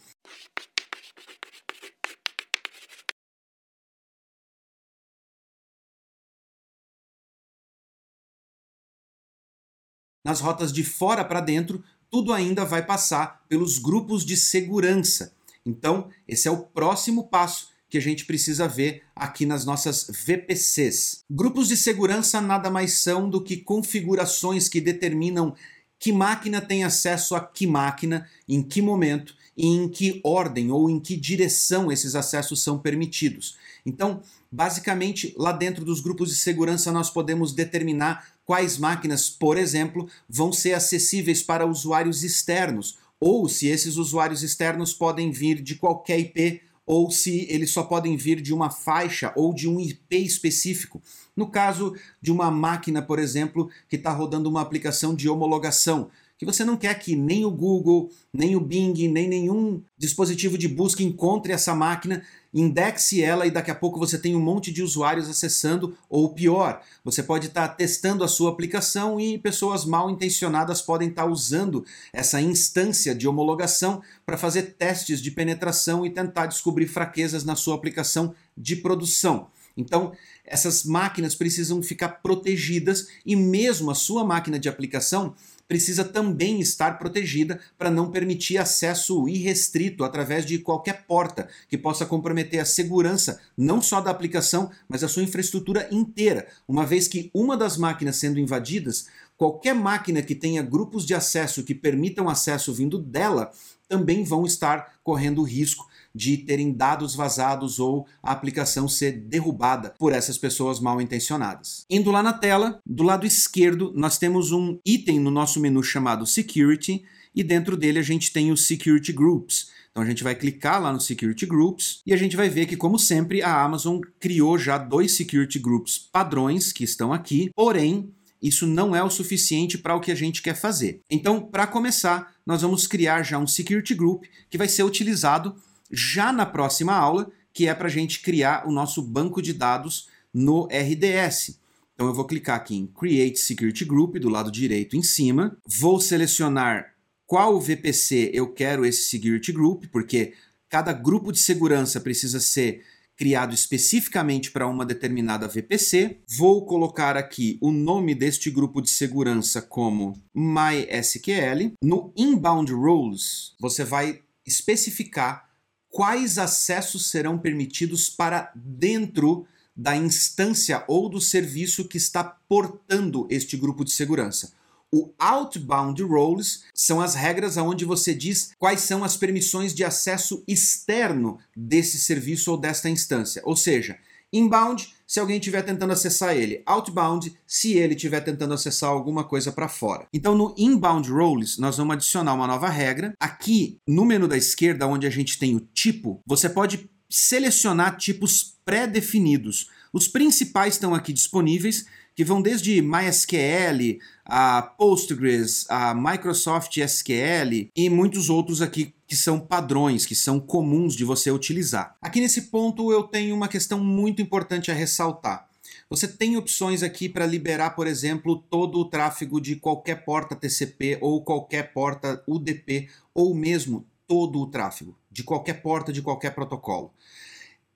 Nas 10.25 10.39
rotas 10.39 10.71
de 10.71 10.85
fora 10.85 11.25
para 11.25 11.41
dentro, 11.41 11.83
tudo 12.13 12.31
ainda 12.31 12.63
vai 12.63 12.85
passar 12.85 13.43
pelos 13.49 13.79
grupos 13.79 14.23
de 14.23 14.37
segurança. 14.37 15.33
Então, 15.65 16.09
esse 16.27 16.47
é 16.47 16.51
o 16.51 16.59
próximo 16.59 17.23
passo 17.27 17.69
que 17.89 17.97
a 17.97 18.01
gente 18.01 18.25
precisa 18.25 18.67
ver 18.67 19.01
aqui 19.15 19.47
nas 19.47 19.65
nossas 19.65 20.11
VPCs. 20.23 21.23
Grupos 21.27 21.69
de 21.69 21.75
segurança 21.75 22.39
nada 22.39 22.69
mais 22.69 22.99
são 22.99 23.27
do 23.27 23.41
que 23.41 23.57
configurações 23.57 24.69
que 24.69 24.79
determinam 24.79 25.55
que 25.97 26.11
máquina 26.11 26.61
tem 26.61 26.83
acesso 26.83 27.33
a 27.33 27.39
que 27.39 27.65
máquina, 27.65 28.29
em 28.47 28.61
que 28.61 28.79
momento 28.79 29.33
e 29.57 29.65
em 29.65 29.89
que 29.89 30.21
ordem 30.23 30.69
ou 30.69 30.91
em 30.91 30.99
que 30.99 31.17
direção 31.17 31.91
esses 31.91 32.13
acessos 32.13 32.61
são 32.61 32.77
permitidos. 32.77 33.57
Então, 33.83 34.21
basicamente, 34.51 35.33
lá 35.35 35.51
dentro 35.51 35.83
dos 35.83 35.99
grupos 35.99 36.29
de 36.29 36.35
segurança 36.35 36.91
nós 36.91 37.09
podemos 37.09 37.53
determinar 37.53 38.32
quais 38.45 38.77
máquinas, 38.77 39.29
por 39.29 39.57
exemplo, 39.57 40.07
vão 40.27 40.51
ser 40.51 40.73
acessíveis 40.73 41.41
para 41.41 41.65
usuários 41.65 42.23
externos, 42.23 42.97
ou 43.19 43.47
se 43.47 43.67
esses 43.67 43.95
usuários 43.97 44.43
externos 44.43 44.93
podem 44.93 45.31
vir 45.31 45.61
de 45.61 45.75
qualquer 45.75 46.19
IP 46.19 46.61
ou 46.85 47.09
se 47.09 47.47
eles 47.49 47.71
só 47.71 47.83
podem 47.83 48.17
vir 48.17 48.41
de 48.41 48.53
uma 48.53 48.69
faixa 48.69 49.31
ou 49.35 49.53
de 49.53 49.69
um 49.69 49.79
IP 49.79 50.17
específico. 50.17 51.01
No 51.35 51.49
caso 51.49 51.95
de 52.21 52.31
uma 52.31 52.51
máquina, 52.51 53.01
por 53.01 53.19
exemplo, 53.19 53.69
que 53.87 53.95
está 53.95 54.11
rodando 54.11 54.49
uma 54.49 54.61
aplicação 54.61 55.15
de 55.15 55.29
homologação, 55.29 56.09
que 56.43 56.51
você 56.51 56.65
não 56.65 56.77
quer 56.77 56.93
que 56.99 57.15
nem 57.15 57.45
o 57.45 57.51
Google, 57.51 58.09
nem 58.33 58.55
o 58.55 58.59
Bing, 58.59 59.07
nem 59.07 59.27
nenhum 59.27 59.81
dispositivo 59.97 60.57
de 60.57 60.67
busca 60.67 61.01
encontre 61.01 61.53
essa 61.53 61.73
máquina 61.73 62.21
indexe 62.53 63.21
ela 63.21 63.47
e 63.47 63.51
daqui 63.51 63.71
a 63.71 63.75
pouco 63.75 63.97
você 63.97 64.17
tem 64.17 64.35
um 64.35 64.39
monte 64.39 64.71
de 64.71 64.83
usuários 64.83 65.27
acessando, 65.27 65.97
ou 66.07 66.33
pior, 66.33 66.81
você 67.03 67.23
pode 67.23 67.47
estar 67.47 67.69
tá 67.69 67.73
testando 67.73 68.23
a 68.23 68.27
sua 68.27 68.51
aplicação 68.51 69.19
e 69.19 69.39
pessoas 69.39 69.83
mal 69.83 70.09
intencionadas 70.09 70.81
podem 70.81 71.09
estar 71.09 71.23
tá 71.23 71.29
usando 71.29 71.83
essa 72.11 72.39
instância 72.39 73.15
de 73.15 73.27
homologação 73.27 74.01
para 74.25 74.37
fazer 74.37 74.75
testes 74.77 75.21
de 75.21 75.31
penetração 75.31 76.05
e 76.05 76.11
tentar 76.11 76.45
descobrir 76.45 76.87
fraquezas 76.87 77.43
na 77.43 77.55
sua 77.55 77.75
aplicação 77.75 78.35
de 78.55 78.75
produção. 78.75 79.47
Então, 79.75 80.13
essas 80.45 80.83
máquinas 80.83 81.33
precisam 81.33 81.81
ficar 81.81 82.09
protegidas 82.21 83.07
e 83.25 83.35
mesmo 83.35 83.89
a 83.89 83.95
sua 83.95 84.23
máquina 84.23 84.59
de 84.59 84.69
aplicação 84.69 85.33
precisa 85.67 86.03
também 86.03 86.59
estar 86.59 86.97
protegida 86.97 87.59
para 87.77 87.89
não 87.89 88.11
permitir 88.11 88.57
acesso 88.57 89.27
irrestrito 89.27 90.03
através 90.03 90.45
de 90.45 90.59
qualquer 90.59 91.05
porta 91.05 91.47
que 91.67 91.77
possa 91.77 92.05
comprometer 92.05 92.59
a 92.59 92.65
segurança 92.65 93.39
não 93.57 93.81
só 93.81 94.01
da 94.01 94.11
aplicação, 94.11 94.69
mas 94.87 95.03
a 95.03 95.07
sua 95.07 95.23
infraestrutura 95.23 95.87
inteira, 95.91 96.47
uma 96.67 96.85
vez 96.85 97.07
que 97.07 97.29
uma 97.33 97.57
das 97.57 97.77
máquinas 97.77 98.17
sendo 98.17 98.39
invadidas, 98.39 99.07
qualquer 99.37 99.73
máquina 99.73 100.21
que 100.21 100.35
tenha 100.35 100.61
grupos 100.61 101.05
de 101.05 101.13
acesso 101.13 101.63
que 101.63 101.75
permitam 101.75 102.29
acesso 102.29 102.73
vindo 102.73 102.97
dela 102.97 103.51
também 103.87 104.23
vão 104.23 104.45
estar 104.45 104.93
correndo 105.03 105.43
risco 105.43 105.87
de 106.15 106.37
terem 106.37 106.71
dados 106.71 107.15
vazados 107.15 107.79
ou 107.79 108.05
a 108.21 108.31
aplicação 108.31 108.87
ser 108.87 109.13
derrubada 109.13 109.93
por 109.97 110.13
essas 110.13 110.37
pessoas 110.37 110.79
mal 110.79 111.01
intencionadas. 111.01 111.85
Indo 111.89 112.11
lá 112.11 112.21
na 112.21 112.33
tela, 112.33 112.79
do 112.85 113.03
lado 113.03 113.25
esquerdo, 113.25 113.91
nós 113.95 114.17
temos 114.17 114.51
um 114.51 114.77
item 114.85 115.19
no 115.19 115.31
nosso 115.31 115.59
menu 115.59 115.81
chamado 115.81 116.25
Security 116.25 117.03
e 117.35 117.43
dentro 117.43 117.75
dele 117.75 117.99
a 117.99 118.03
gente 118.03 118.31
tem 118.31 118.51
os 118.51 118.67
Security 118.67 119.11
Groups. 119.11 119.71
Então 119.91 120.03
a 120.03 120.05
gente 120.05 120.23
vai 120.23 120.35
clicar 120.35 120.81
lá 120.81 120.91
no 120.91 120.99
Security 120.99 121.45
Groups 121.45 122.01
e 122.05 122.13
a 122.13 122.17
gente 122.17 122.35
vai 122.35 122.49
ver 122.49 122.65
que, 122.65 122.77
como 122.77 122.97
sempre, 122.97 123.41
a 123.41 123.63
Amazon 123.63 123.99
criou 124.19 124.57
já 124.57 124.77
dois 124.77 125.15
Security 125.15 125.59
Groups 125.59 126.09
padrões 126.11 126.71
que 126.71 126.83
estão 126.83 127.13
aqui, 127.13 127.51
porém 127.55 128.11
isso 128.41 128.67
não 128.67 128.93
é 128.93 129.01
o 129.01 129.09
suficiente 129.09 129.77
para 129.77 129.95
o 129.95 130.01
que 130.01 130.11
a 130.11 130.15
gente 130.15 130.41
quer 130.41 130.55
fazer. 130.55 130.99
Então, 131.09 131.39
para 131.39 131.65
começar, 131.65 132.32
nós 132.45 132.61
vamos 132.61 132.87
criar 132.87 133.23
já 133.23 133.37
um 133.37 133.47
Security 133.47 133.93
Group 133.93 134.25
que 134.49 134.57
vai 134.57 134.67
ser 134.67 134.83
utilizado 134.83 135.55
já 135.91 136.33
na 136.33 136.45
próxima 136.45 136.93
aula, 136.93 137.31
que 137.53 137.67
é 137.67 137.73
para 137.73 137.87
a 137.87 137.91
gente 137.91 138.21
criar 138.21 138.67
o 138.67 138.71
nosso 138.71 139.01
banco 139.01 139.41
de 139.41 139.53
dados 139.53 140.09
no 140.33 140.67
RDS. 140.67 141.59
Então 141.93 142.07
eu 142.07 142.13
vou 142.13 142.25
clicar 142.25 142.57
aqui 142.57 142.75
em 142.75 142.87
Create 142.87 143.39
Security 143.39 143.85
Group 143.85 144.15
do 144.17 144.29
lado 144.29 144.51
direito 144.51 144.97
em 144.97 145.03
cima, 145.03 145.55
vou 145.65 145.99
selecionar 145.99 146.93
qual 147.25 147.59
VPC 147.59 148.31
eu 148.33 148.51
quero 148.51 148.85
esse 148.85 149.03
Security 149.03 149.51
Group, 149.51 149.85
porque 149.91 150.33
cada 150.67 150.91
grupo 150.91 151.31
de 151.31 151.39
segurança 151.39 151.99
precisa 151.99 152.39
ser 152.39 152.83
criado 153.15 153.53
especificamente 153.53 154.51
para 154.51 154.67
uma 154.67 154.85
determinada 154.85 155.47
VPC. 155.47 156.19
Vou 156.37 156.65
colocar 156.65 157.15
aqui 157.15 157.57
o 157.61 157.71
nome 157.71 158.15
deste 158.15 158.49
grupo 158.49 158.81
de 158.81 158.89
segurança 158.89 159.61
como 159.61 160.13
MySQL. 160.33 161.73
No 161.83 162.11
Inbound 162.17 162.71
Roles, 162.73 163.55
você 163.59 163.83
vai 163.83 164.21
especificar 164.45 165.49
quais 165.89 166.37
acessos 166.37 167.09
serão 167.09 167.37
permitidos 167.37 168.09
para 168.09 168.51
dentro 168.55 169.45
da 169.75 169.95
instância 169.95 170.83
ou 170.87 171.09
do 171.09 171.19
serviço 171.19 171.87
que 171.87 171.97
está 171.97 172.23
portando 172.23 173.27
este 173.29 173.57
grupo 173.57 173.83
de 173.83 173.91
segurança. 173.91 174.53
O 174.93 175.11
outbound 175.17 176.03
roles 176.03 176.65
são 176.71 177.01
as 177.01 177.15
regras 177.15 177.57
onde 177.57 177.83
você 177.83 178.13
diz 178.13 178.51
quais 178.59 178.81
são 178.81 179.03
as 179.03 179.17
permissões 179.17 179.73
de 179.73 179.83
acesso 179.83 180.43
externo 180.47 181.39
desse 181.57 181.97
serviço 181.97 182.51
ou 182.51 182.57
desta 182.57 182.87
instância. 182.87 183.41
Ou 183.43 183.55
seja, 183.55 183.97
inbound, 184.31 184.93
se 185.07 185.19
alguém 185.19 185.37
estiver 185.37 185.63
tentando 185.63 185.93
acessar 185.93 186.37
ele, 186.37 186.61
outbound, 186.63 187.35
se 187.47 187.73
ele 187.73 187.95
estiver 187.95 188.21
tentando 188.21 188.53
acessar 188.53 188.91
alguma 188.91 189.23
coisa 189.23 189.51
para 189.51 189.67
fora. 189.67 190.05
Então, 190.13 190.35
no 190.35 190.53
inbound 190.55 191.09
roles, 191.09 191.57
nós 191.57 191.77
vamos 191.77 191.95
adicionar 191.95 192.35
uma 192.35 192.45
nova 192.45 192.69
regra. 192.69 193.15
Aqui, 193.19 193.79
no 193.87 194.05
menu 194.05 194.27
da 194.27 194.37
esquerda, 194.37 194.85
onde 194.85 195.07
a 195.07 195.09
gente 195.09 195.39
tem 195.39 195.55
o 195.55 195.67
tipo, 195.73 196.21
você 196.23 196.47
pode 196.47 196.87
selecionar 197.09 197.97
tipos 197.97 198.57
pré-definidos. 198.63 199.71
Os 199.91 200.07
principais 200.07 200.75
estão 200.75 200.93
aqui 200.95 201.13
disponíveis 201.13 201.85
que 202.15 202.23
vão 202.23 202.41
desde 202.41 202.81
MySQL, 202.81 203.99
a 204.25 204.61
Postgres, 204.61 205.65
a 205.69 205.93
Microsoft 205.93 206.77
SQL 206.77 207.69
e 207.75 207.89
muitos 207.89 208.29
outros 208.29 208.61
aqui 208.61 208.93
que 209.07 209.15
são 209.15 209.39
padrões, 209.39 210.05
que 210.05 210.15
são 210.15 210.39
comuns 210.39 210.95
de 210.95 211.05
você 211.05 211.29
utilizar. 211.29 211.95
Aqui 212.01 212.19
nesse 212.19 212.43
ponto 212.43 212.91
eu 212.91 213.03
tenho 213.03 213.35
uma 213.35 213.47
questão 213.47 213.79
muito 213.79 214.21
importante 214.21 214.71
a 214.71 214.73
ressaltar. 214.73 215.47
Você 215.89 216.07
tem 216.07 216.37
opções 216.37 216.81
aqui 216.81 217.07
para 217.07 217.25
liberar, 217.25 217.71
por 217.71 217.85
exemplo, 217.85 218.43
todo 218.49 218.79
o 218.79 218.85
tráfego 218.85 219.39
de 219.39 219.55
qualquer 219.55 220.03
porta 220.03 220.35
TCP 220.35 220.97
ou 221.01 221.23
qualquer 221.23 221.73
porta 221.73 222.23
UDP 222.27 222.89
ou 223.13 223.35
mesmo 223.35 223.85
todo 224.07 224.39
o 224.39 224.47
tráfego 224.47 224.97
de 225.11 225.23
qualquer 225.23 225.61
porta 225.61 225.93
de 225.93 226.01
qualquer 226.01 226.33
protocolo. 226.33 226.91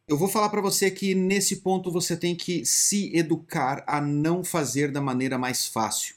Eu 0.07 0.17
vou 0.17 0.29
falar 0.29 0.47
para 0.47 0.61
você 0.61 0.89
que 0.89 1.13
nesse 1.13 1.57
ponto 1.57 1.91
você 1.91 2.15
tem 2.15 2.33
que 2.33 2.65
se 2.65 3.13
educar 3.13 3.83
a 3.85 3.99
não 3.99 4.41
fazer 4.41 4.89
da 4.89 5.01
maneira 5.01 5.37
mais 5.37 5.67
fácil. 5.67 6.15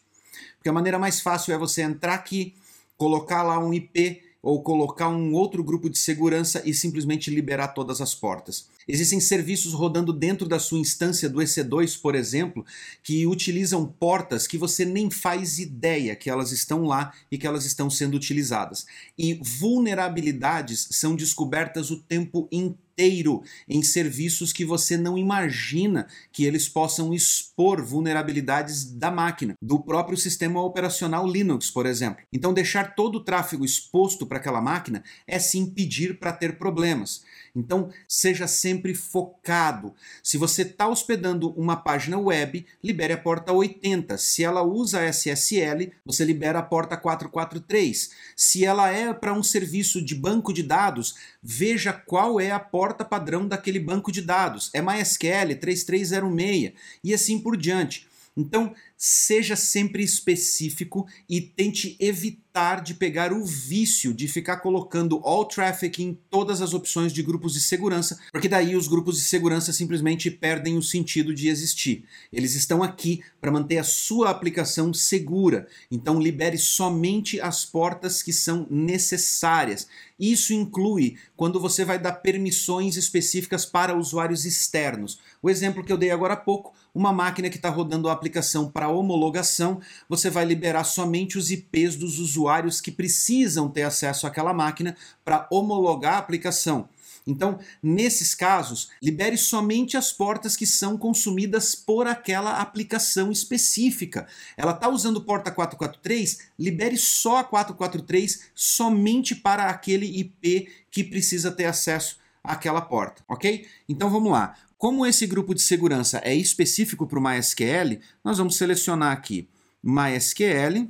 Porque 0.54 0.68
a 0.68 0.72
maneira 0.72 0.96
mais 0.96 1.20
fácil 1.20 1.52
é 1.52 1.58
você 1.58 1.82
entrar 1.82 2.14
aqui, 2.14 2.54
colocar 2.96 3.42
lá 3.42 3.58
um 3.58 3.74
IP 3.74 4.22
ou 4.40 4.62
colocar 4.62 5.08
um 5.08 5.32
outro 5.32 5.64
grupo 5.64 5.90
de 5.90 5.98
segurança 5.98 6.62
e 6.64 6.72
simplesmente 6.72 7.34
liberar 7.34 7.68
todas 7.68 8.00
as 8.00 8.14
portas. 8.14 8.68
Existem 8.86 9.18
serviços 9.18 9.72
rodando 9.72 10.12
dentro 10.12 10.46
da 10.46 10.60
sua 10.60 10.78
instância 10.78 11.28
do 11.28 11.40
EC2, 11.40 12.00
por 12.00 12.14
exemplo, 12.14 12.64
que 13.02 13.26
utilizam 13.26 13.84
portas 13.84 14.46
que 14.46 14.56
você 14.56 14.84
nem 14.84 15.10
faz 15.10 15.58
ideia 15.58 16.14
que 16.14 16.30
elas 16.30 16.52
estão 16.52 16.84
lá 16.84 17.12
e 17.28 17.36
que 17.36 17.46
elas 17.46 17.64
estão 17.64 17.90
sendo 17.90 18.14
utilizadas. 18.14 18.86
E 19.18 19.34
vulnerabilidades 19.42 20.86
são 20.92 21.16
descobertas 21.16 21.90
o 21.90 22.00
tempo 22.00 22.48
inteiro 22.52 22.89
inteiro 23.00 23.42
em 23.66 23.82
serviços 23.82 24.52
que 24.52 24.64
você 24.64 24.96
não 24.96 25.16
imagina 25.16 26.06
que 26.30 26.44
eles 26.44 26.68
possam 26.68 27.14
expor 27.14 27.82
vulnerabilidades 27.82 28.84
da 28.84 29.10
máquina, 29.10 29.54
do 29.60 29.80
próprio 29.80 30.18
sistema 30.18 30.62
operacional 30.62 31.26
Linux, 31.26 31.70
por 31.70 31.86
exemplo. 31.86 32.22
Então, 32.30 32.52
deixar 32.52 32.94
todo 32.94 33.16
o 33.16 33.24
tráfego 33.24 33.64
exposto 33.64 34.26
para 34.26 34.36
aquela 34.36 34.60
máquina 34.60 35.02
é 35.26 35.38
sim 35.38 35.66
pedir 35.66 36.18
para 36.18 36.32
ter 36.32 36.58
problemas. 36.58 37.22
Então, 37.54 37.90
seja 38.06 38.46
sempre 38.46 38.94
focado. 38.94 39.94
Se 40.22 40.36
você 40.36 40.62
está 40.62 40.86
hospedando 40.86 41.50
uma 41.52 41.76
página 41.76 42.18
web, 42.18 42.66
libere 42.82 43.14
a 43.14 43.18
porta 43.18 43.52
80. 43.52 44.18
Se 44.18 44.44
ela 44.44 44.62
usa 44.62 45.04
SSL, 45.08 45.92
você 46.04 46.24
libera 46.24 46.58
a 46.58 46.62
porta 46.62 46.96
443. 46.96 48.10
Se 48.36 48.64
ela 48.64 48.90
é 48.90 49.12
para 49.12 49.32
um 49.32 49.42
serviço 49.42 50.04
de 50.04 50.14
banco 50.14 50.52
de 50.52 50.62
dados, 50.62 51.14
veja 51.42 51.92
qual 51.92 52.40
é 52.40 52.50
a 52.50 52.60
porta 52.90 53.04
padrão 53.04 53.46
daquele 53.46 53.78
banco 53.78 54.10
de 54.10 54.20
dados. 54.20 54.70
É 54.74 54.82
MySQL 54.82 55.54
3306 55.60 56.72
e 57.04 57.14
assim 57.14 57.38
por 57.38 57.56
diante. 57.56 58.08
Então, 58.36 58.74
seja 59.02 59.56
sempre 59.56 60.02
específico 60.02 61.08
e 61.26 61.40
tente 61.40 61.96
evitar 61.98 62.82
de 62.84 62.94
pegar 62.94 63.32
o 63.32 63.44
vício 63.44 64.12
de 64.12 64.26
ficar 64.26 64.56
colocando 64.56 65.20
all 65.24 65.44
traffic 65.44 66.02
em 66.02 66.18
todas 66.28 66.60
as 66.60 66.74
opções 66.74 67.12
de 67.12 67.22
grupos 67.22 67.54
de 67.54 67.60
segurança, 67.60 68.18
porque 68.32 68.48
daí 68.48 68.76
os 68.76 68.88
grupos 68.88 69.16
de 69.16 69.22
segurança 69.22 69.72
simplesmente 69.72 70.30
perdem 70.30 70.76
o 70.76 70.82
sentido 70.82 71.32
de 71.32 71.48
existir. 71.48 72.04
Eles 72.30 72.54
estão 72.54 72.82
aqui 72.82 73.22
para 73.40 73.52
manter 73.52 73.78
a 73.78 73.84
sua 73.84 74.30
aplicação 74.30 74.92
segura. 74.92 75.66
Então, 75.90 76.20
libere 76.20 76.58
somente 76.58 77.40
as 77.40 77.64
portas 77.64 78.22
que 78.22 78.32
são 78.32 78.66
necessárias. 78.68 79.86
Isso 80.18 80.52
inclui 80.52 81.16
quando 81.36 81.58
você 81.58 81.84
vai 81.84 81.98
dar 81.98 82.12
permissões 82.12 82.96
específicas 82.96 83.64
para 83.64 83.96
usuários 83.96 84.44
externos. 84.44 85.18
O 85.40 85.48
exemplo 85.48 85.82
que 85.82 85.92
eu 85.92 85.96
dei 85.96 86.10
agora 86.10 86.34
há 86.34 86.36
pouco, 86.36 86.74
uma 86.94 87.12
máquina 87.12 87.48
que 87.48 87.56
está 87.56 87.70
rodando 87.70 88.08
a 88.08 88.12
aplicação 88.12 88.70
para 88.70 88.89
homologação, 88.90 89.80
você 90.08 90.28
vai 90.28 90.44
liberar 90.44 90.84
somente 90.84 91.38
os 91.38 91.50
IPs 91.50 91.96
dos 91.96 92.18
usuários 92.18 92.80
que 92.80 92.90
precisam 92.90 93.68
ter 93.68 93.82
acesso 93.82 94.26
àquela 94.26 94.52
máquina 94.52 94.96
para 95.24 95.46
homologar 95.50 96.14
a 96.14 96.18
aplicação. 96.18 96.88
Então, 97.26 97.58
nesses 97.82 98.34
casos, 98.34 98.90
libere 99.02 99.36
somente 99.36 99.96
as 99.96 100.12
portas 100.12 100.56
que 100.56 100.66
são 100.66 100.96
consumidas 100.96 101.74
por 101.74 102.06
aquela 102.06 102.60
aplicação 102.60 103.30
específica. 103.30 104.26
Ela 104.56 104.72
está 104.72 104.88
usando 104.88 105.20
porta 105.20 105.50
443, 105.50 106.50
libere 106.58 106.96
só 106.96 107.38
a 107.38 107.44
443 107.44 108.50
somente 108.54 109.34
para 109.34 109.66
aquele 109.66 110.06
IP 110.06 110.68
que 110.90 111.04
precisa 111.04 111.50
ter 111.50 111.66
acesso 111.66 112.18
àquela 112.42 112.80
porta, 112.80 113.22
ok? 113.28 113.66
Então 113.88 114.10
vamos 114.10 114.32
lá. 114.32 114.56
Como 114.80 115.04
esse 115.04 115.26
grupo 115.26 115.54
de 115.54 115.60
segurança 115.60 116.22
é 116.24 116.34
específico 116.34 117.06
para 117.06 117.18
o 117.18 117.22
MySQL, 117.22 118.00
nós 118.24 118.38
vamos 118.38 118.56
selecionar 118.56 119.12
aqui 119.12 119.46
MySQL. 119.82 120.88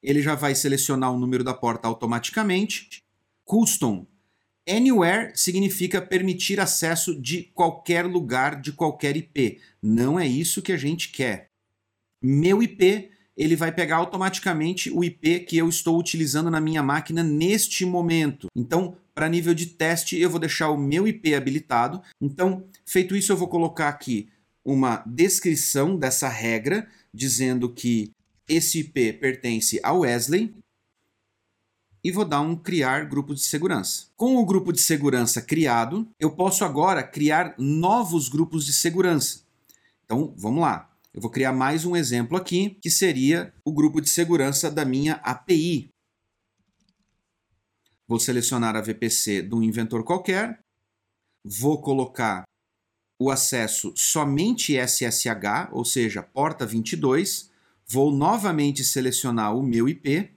Ele 0.00 0.22
já 0.22 0.36
vai 0.36 0.54
selecionar 0.54 1.12
o 1.12 1.18
número 1.18 1.42
da 1.42 1.52
porta 1.52 1.88
automaticamente. 1.88 3.02
Custom 3.44 4.06
Anywhere 4.64 5.32
significa 5.34 6.00
permitir 6.00 6.60
acesso 6.60 7.20
de 7.20 7.50
qualquer 7.52 8.06
lugar, 8.06 8.60
de 8.60 8.70
qualquer 8.70 9.16
IP. 9.16 9.58
Não 9.82 10.16
é 10.16 10.28
isso 10.28 10.62
que 10.62 10.70
a 10.70 10.76
gente 10.76 11.10
quer. 11.10 11.50
Meu 12.22 12.62
IP, 12.62 13.10
ele 13.36 13.56
vai 13.56 13.72
pegar 13.72 13.96
automaticamente 13.96 14.88
o 14.88 15.02
IP 15.02 15.40
que 15.40 15.56
eu 15.56 15.68
estou 15.68 15.98
utilizando 15.98 16.48
na 16.48 16.60
minha 16.60 16.82
máquina 16.82 17.24
neste 17.24 17.84
momento. 17.84 18.46
Então, 18.54 18.96
para 19.18 19.28
nível 19.28 19.52
de 19.52 19.66
teste, 19.66 20.16
eu 20.16 20.30
vou 20.30 20.38
deixar 20.38 20.70
o 20.70 20.78
meu 20.78 21.08
IP 21.08 21.34
habilitado. 21.34 22.00
Então, 22.20 22.62
feito 22.86 23.16
isso, 23.16 23.32
eu 23.32 23.36
vou 23.36 23.48
colocar 23.48 23.88
aqui 23.88 24.28
uma 24.64 25.02
descrição 25.04 25.96
dessa 25.96 26.28
regra, 26.28 26.88
dizendo 27.12 27.68
que 27.68 28.12
esse 28.48 28.78
IP 28.78 29.14
pertence 29.14 29.80
ao 29.82 30.00
Wesley 30.00 30.54
e 32.04 32.12
vou 32.12 32.24
dar 32.24 32.40
um 32.42 32.54
criar 32.54 33.06
grupo 33.06 33.34
de 33.34 33.40
segurança. 33.40 34.06
Com 34.16 34.36
o 34.36 34.46
grupo 34.46 34.72
de 34.72 34.80
segurança 34.80 35.42
criado, 35.42 36.06
eu 36.20 36.30
posso 36.30 36.64
agora 36.64 37.02
criar 37.02 37.56
novos 37.58 38.28
grupos 38.28 38.64
de 38.64 38.72
segurança. 38.72 39.40
Então, 40.04 40.32
vamos 40.36 40.60
lá. 40.60 40.92
Eu 41.12 41.20
vou 41.20 41.28
criar 41.28 41.52
mais 41.52 41.84
um 41.84 41.96
exemplo 41.96 42.36
aqui, 42.36 42.78
que 42.80 42.88
seria 42.88 43.52
o 43.64 43.72
grupo 43.72 44.00
de 44.00 44.10
segurança 44.10 44.70
da 44.70 44.84
minha 44.84 45.14
API. 45.24 45.90
Vou 48.08 48.18
selecionar 48.18 48.74
a 48.74 48.80
VPC 48.80 49.42
de 49.42 49.54
um 49.54 49.62
inventor 49.62 50.02
qualquer, 50.02 50.58
vou 51.44 51.82
colocar 51.82 52.44
o 53.20 53.30
acesso 53.30 53.92
somente 53.94 54.78
SSH, 54.78 55.68
ou 55.72 55.84
seja, 55.84 56.22
porta 56.22 56.64
22, 56.64 57.50
vou 57.86 58.10
novamente 58.10 58.82
selecionar 58.82 59.54
o 59.54 59.62
meu 59.62 59.86
IP 59.86 60.30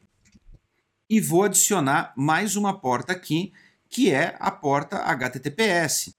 e 1.10 1.22
vou 1.22 1.44
adicionar 1.44 2.14
mais 2.18 2.58
uma 2.58 2.78
porta 2.78 3.14
aqui, 3.14 3.54
que 3.90 4.12
é 4.12 4.36
a 4.38 4.52
porta 4.52 4.98
HTTPS, 4.98 6.14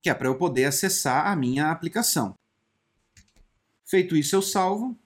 que 0.00 0.08
é 0.08 0.14
para 0.14 0.28
eu 0.28 0.36
poder 0.36 0.64
acessar 0.64 1.26
a 1.26 1.36
minha 1.36 1.70
aplicação. 1.70 2.34
Feito 3.84 4.16
isso, 4.16 4.34
eu 4.34 4.42
salvo 4.42 4.98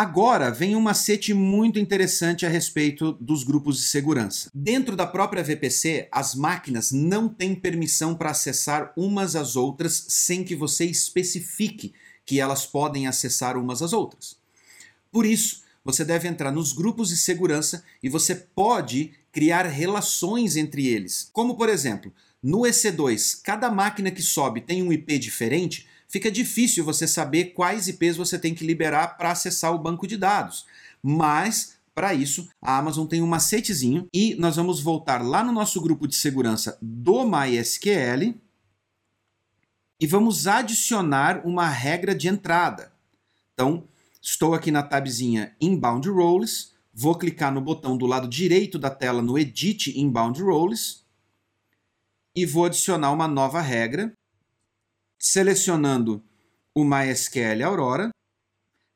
Agora 0.00 0.50
vem 0.50 0.74
um 0.74 0.80
macete 0.80 1.34
muito 1.34 1.78
interessante 1.78 2.46
a 2.46 2.48
respeito 2.48 3.12
dos 3.20 3.44
grupos 3.44 3.76
de 3.76 3.82
segurança. 3.82 4.50
Dentro 4.54 4.96
da 4.96 5.06
própria 5.06 5.42
VPC, 5.44 6.08
as 6.10 6.34
máquinas 6.34 6.90
não 6.90 7.28
têm 7.28 7.54
permissão 7.54 8.14
para 8.14 8.30
acessar 8.30 8.94
umas 8.96 9.36
às 9.36 9.56
outras 9.56 10.06
sem 10.08 10.42
que 10.42 10.56
você 10.56 10.86
especifique 10.86 11.92
que 12.24 12.40
elas 12.40 12.64
podem 12.64 13.06
acessar 13.06 13.58
umas 13.58 13.82
às 13.82 13.92
outras. 13.92 14.38
Por 15.12 15.26
isso, 15.26 15.64
você 15.84 16.02
deve 16.02 16.26
entrar 16.26 16.50
nos 16.50 16.72
grupos 16.72 17.10
de 17.10 17.18
segurança 17.18 17.84
e 18.02 18.08
você 18.08 18.34
pode 18.34 19.12
criar 19.30 19.66
relações 19.66 20.56
entre 20.56 20.86
eles. 20.86 21.28
Como 21.30 21.58
por 21.58 21.68
exemplo, 21.68 22.10
no 22.42 22.60
EC2, 22.60 23.42
cada 23.44 23.70
máquina 23.70 24.10
que 24.10 24.22
sobe 24.22 24.62
tem 24.62 24.82
um 24.82 24.94
IP 24.94 25.18
diferente, 25.18 25.86
fica 26.10 26.30
difícil 26.30 26.84
você 26.84 27.06
saber 27.06 27.54
quais 27.54 27.88
IPs 27.88 28.16
você 28.16 28.38
tem 28.38 28.54
que 28.54 28.66
liberar 28.66 29.16
para 29.16 29.30
acessar 29.30 29.74
o 29.74 29.78
banco 29.78 30.06
de 30.06 30.16
dados. 30.16 30.66
Mas 31.02 31.78
para 31.94 32.14
isso, 32.14 32.48
a 32.62 32.78
Amazon 32.78 33.06
tem 33.06 33.22
um 33.22 33.26
macetezinho 33.26 34.06
e 34.12 34.34
nós 34.36 34.56
vamos 34.56 34.80
voltar 34.80 35.22
lá 35.22 35.44
no 35.44 35.52
nosso 35.52 35.80
grupo 35.80 36.08
de 36.08 36.14
segurança 36.14 36.78
do 36.80 37.24
MySQL 37.24 38.34
e 40.00 40.06
vamos 40.06 40.46
adicionar 40.46 41.46
uma 41.46 41.68
regra 41.68 42.14
de 42.14 42.26
entrada. 42.28 42.92
Então, 43.52 43.84
estou 44.22 44.54
aqui 44.54 44.70
na 44.70 44.82
tabzinha 44.82 45.54
Inbound 45.60 46.08
Roles, 46.08 46.72
vou 46.92 47.14
clicar 47.16 47.52
no 47.52 47.60
botão 47.60 47.98
do 47.98 48.06
lado 48.06 48.26
direito 48.26 48.78
da 48.78 48.88
tela 48.88 49.20
no 49.20 49.38
Edit 49.38 49.98
Inbound 50.00 50.40
Roles 50.42 51.04
e 52.34 52.46
vou 52.46 52.64
adicionar 52.64 53.12
uma 53.12 53.28
nova 53.28 53.60
regra, 53.60 54.12
selecionando 55.20 56.24
o 56.74 56.82
MySQL 56.82 57.62
Aurora 57.62 58.08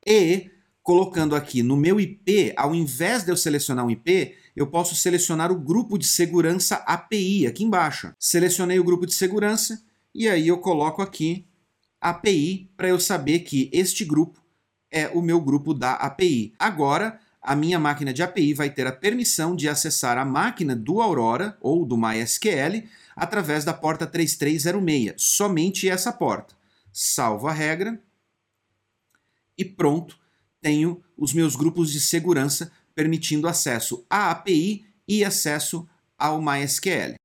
e 0.05 0.49
colocando 0.81 1.35
aqui 1.35 1.61
no 1.61 1.77
meu 1.77 1.99
IP, 1.99 2.53
ao 2.57 2.73
invés 2.73 3.23
de 3.23 3.31
eu 3.31 3.37
selecionar 3.37 3.85
um 3.85 3.91
IP, 3.91 4.35
eu 4.55 4.67
posso 4.67 4.95
selecionar 4.95 5.51
o 5.51 5.59
grupo 5.59 5.97
de 5.97 6.05
segurança 6.05 6.75
API 6.85 7.45
aqui 7.45 7.63
embaixo. 7.63 8.11
Selecionei 8.19 8.79
o 8.79 8.83
grupo 8.83 9.05
de 9.05 9.13
segurança 9.13 9.83
e 10.13 10.27
aí 10.27 10.47
eu 10.47 10.57
coloco 10.57 11.01
aqui 11.01 11.47
API 12.01 12.71
para 12.75 12.87
eu 12.87 12.99
saber 12.99 13.39
que 13.39 13.69
este 13.71 14.03
grupo 14.03 14.39
é 14.91 15.07
o 15.09 15.21
meu 15.21 15.41
grupo 15.41 15.73
da 15.73 15.93
API. 15.93 16.53
Agora, 16.57 17.19
a 17.41 17.55
minha 17.55 17.77
máquina 17.77 18.13
de 18.13 18.23
API 18.23 18.53
vai 18.53 18.69
ter 18.69 18.87
a 18.87 18.91
permissão 18.91 19.55
de 19.55 19.67
acessar 19.67 20.17
a 20.17 20.25
máquina 20.25 20.75
do 20.75 21.01
Aurora 21.01 21.57
ou 21.61 21.85
do 21.85 21.97
MySQL 21.97 22.83
através 23.15 23.63
da 23.63 23.73
porta 23.73 24.05
3306, 24.05 25.13
somente 25.17 25.87
essa 25.89 26.11
porta. 26.11 26.55
Salvo 26.91 27.47
a 27.47 27.51
regra 27.51 28.01
e 29.57 29.63
pronto 29.63 30.17
tenho 30.61 31.03
os 31.17 31.33
meus 31.33 31.55
grupos 31.55 31.91
de 31.91 31.99
segurança 31.99 32.71
permitindo 32.93 33.47
acesso 33.47 34.05
à 34.09 34.31
API 34.31 34.85
e 35.07 35.23
acesso 35.23 35.87
ao 36.17 36.41
MySQL. 36.41 37.15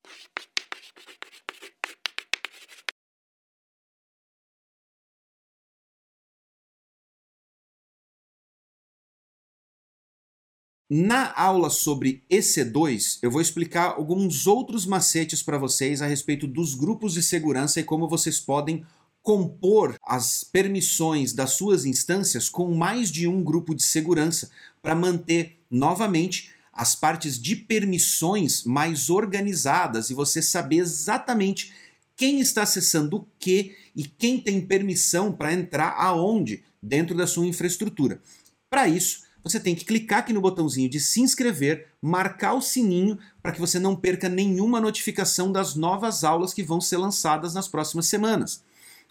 Na 10.93 11.33
aula 11.37 11.71
sobre 11.71 12.25
EC2, 12.29 13.21
eu 13.23 13.31
vou 13.31 13.41
explicar 13.41 13.91
alguns 13.91 14.49
outros 14.49 14.85
macetes 14.85 15.41
para 15.41 15.57
vocês 15.57 16.03
a 16.03 16.07
respeito 16.09 16.49
dos 16.49 16.75
grupos 16.75 17.15
de 17.15 17.23
segurança 17.23 17.79
e 17.79 17.85
como 17.85 18.09
vocês 18.09 18.41
podem 18.41 18.85
compor 19.23 19.95
as 20.05 20.43
permissões 20.43 21.33
das 21.33 21.51
suas 21.51 21.85
instâncias 21.85 22.49
com 22.49 22.75
mais 22.75 23.09
de 23.09 23.29
um 23.29 23.41
grupo 23.41 23.73
de 23.73 23.85
segurança 23.85 24.51
para 24.83 24.97
manter 24.97 25.61
novamente 25.71 26.51
as 26.73 26.97
partes 26.97 27.41
de 27.41 27.55
permissões 27.55 28.65
mais 28.65 29.09
organizadas 29.11 30.11
e 30.11 30.15
você 30.15 30.43
saber 30.43 30.79
exatamente 30.79 31.73
quem 32.17 32.41
está 32.41 32.63
acessando 32.63 33.19
o 33.19 33.27
que 33.39 33.77
e 33.95 34.03
quem 34.03 34.41
tem 34.41 34.61
permissão 34.61 35.31
para 35.31 35.53
entrar 35.53 35.95
aonde 35.97 36.65
dentro 36.83 37.17
da 37.17 37.29
sua 37.29 37.47
infraestrutura. 37.47 38.21
Para 38.69 38.89
isso, 38.89 39.30
você 39.43 39.59
tem 39.59 39.75
que 39.75 39.85
clicar 39.85 40.21
aqui 40.21 40.33
no 40.33 40.41
botãozinho 40.41 40.89
de 40.89 41.01
se 41.01 41.21
inscrever, 41.21 41.89
marcar 42.01 42.55
o 42.55 42.61
sininho 42.61 43.19
para 43.43 43.53
que 43.53 43.61
você 43.61 43.79
não 43.79 43.97
perca 43.97 44.29
nenhuma 44.29 44.81
notificação 44.81 45.51
das 45.51 45.75
novas 45.75 46.25
aulas 46.25 46.55
que 46.55 46.63
vão 46.63 46.81
ser 46.81 46.97
lançadas 46.99 47.55
nas 47.55 47.69
próximas 47.69 48.07
semanas 48.07 48.63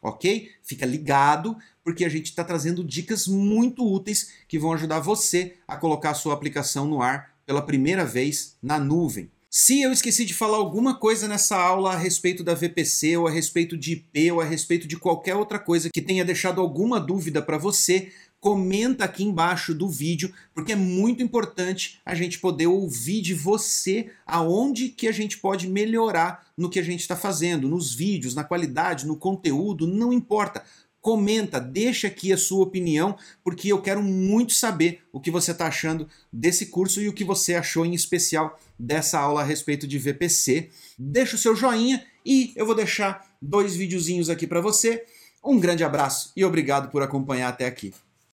ok? 0.01 0.49
Fica 0.63 0.85
ligado, 0.85 1.57
porque 1.83 2.05
a 2.05 2.09
gente 2.09 2.27
está 2.27 2.43
trazendo 2.43 2.83
dicas 2.83 3.27
muito 3.27 3.85
úteis 3.85 4.31
que 4.47 4.59
vão 4.59 4.73
ajudar 4.73 4.99
você 4.99 5.55
a 5.67 5.75
colocar 5.75 6.11
a 6.11 6.15
sua 6.15 6.33
aplicação 6.33 6.85
no 6.85 7.01
ar 7.01 7.33
pela 7.45 7.61
primeira 7.61 8.05
vez 8.05 8.55
na 8.61 8.79
nuvem. 8.79 9.29
Se 9.49 9.81
eu 9.81 9.91
esqueci 9.91 10.25
de 10.25 10.33
falar 10.35 10.57
alguma 10.57 10.99
coisa 10.99 11.27
nessa 11.27 11.57
aula 11.57 11.93
a 11.93 11.97
respeito 11.97 12.43
da 12.43 12.53
VPC, 12.53 13.17
ou 13.17 13.27
a 13.27 13.31
respeito 13.31 13.75
de 13.75 13.93
IP, 13.93 14.31
ou 14.31 14.41
a 14.41 14.45
respeito 14.45 14.87
de 14.87 14.95
qualquer 14.95 15.35
outra 15.35 15.57
coisa 15.57 15.89
que 15.91 16.03
tenha 16.03 16.23
deixado 16.23 16.61
alguma 16.61 16.99
dúvida 16.99 17.41
para 17.41 17.57
você, 17.57 18.11
comenta 18.39 19.03
aqui 19.03 19.23
embaixo 19.23 19.73
do 19.73 19.87
vídeo, 19.87 20.33
porque 20.53 20.71
é 20.71 20.75
muito 20.75 21.21
importante 21.21 21.99
a 22.05 22.15
gente 22.15 22.39
poder 22.39 22.67
ouvir 22.67 23.21
de 23.21 23.33
você 23.33 24.11
aonde 24.25 24.89
que 24.89 25.07
a 25.07 25.11
gente 25.11 25.37
pode 25.37 25.67
melhorar 25.67 26.47
no 26.57 26.69
que 26.69 26.79
a 26.79 26.83
gente 26.83 27.01
está 27.01 27.15
fazendo, 27.15 27.67
nos 27.67 27.93
vídeos, 27.93 28.33
na 28.33 28.43
qualidade, 28.43 29.05
no 29.05 29.17
conteúdo, 29.17 29.87
não 29.87 30.13
importa. 30.13 30.63
Comenta, 31.01 31.61
deixa 31.61 32.07
aqui 32.07 32.31
a 32.33 32.37
sua 32.37 32.63
opinião, 32.63 33.17
porque 33.43 33.71
eu 33.71 33.81
quero 33.81 34.03
muito 34.03 34.53
saber 34.53 35.01
o 35.13 35.19
que 35.19 35.31
você 35.31 35.51
está 35.51 35.67
achando 35.67 36.07
desse 36.31 36.67
curso 36.67 37.01
e 37.01 37.07
o 37.07 37.13
que 37.13 37.23
você 37.23 37.55
achou 37.55 37.85
em 37.85 37.93
especial 37.93 38.59
dessa 38.77 39.17
aula 39.17 39.41
a 39.41 39.45
respeito 39.45 39.87
de 39.87 39.97
VPC. 39.97 40.69
Deixa 40.97 41.35
o 41.35 41.39
seu 41.39 41.55
joinha 41.55 42.05
e 42.25 42.53
eu 42.55 42.65
vou 42.65 42.75
deixar 42.75 43.25
dois 43.41 43.75
videozinhos 43.75 44.29
aqui 44.29 44.45
para 44.45 44.59
você. 44.59 45.05
Um 45.43 45.57
grande 45.57 45.85
abraço 45.85 46.33
e 46.35 46.43
obrigado 46.43 46.89
por 46.89 47.01
acompanhar 47.01 47.47
até 47.47 47.65
aqui. 47.65 47.93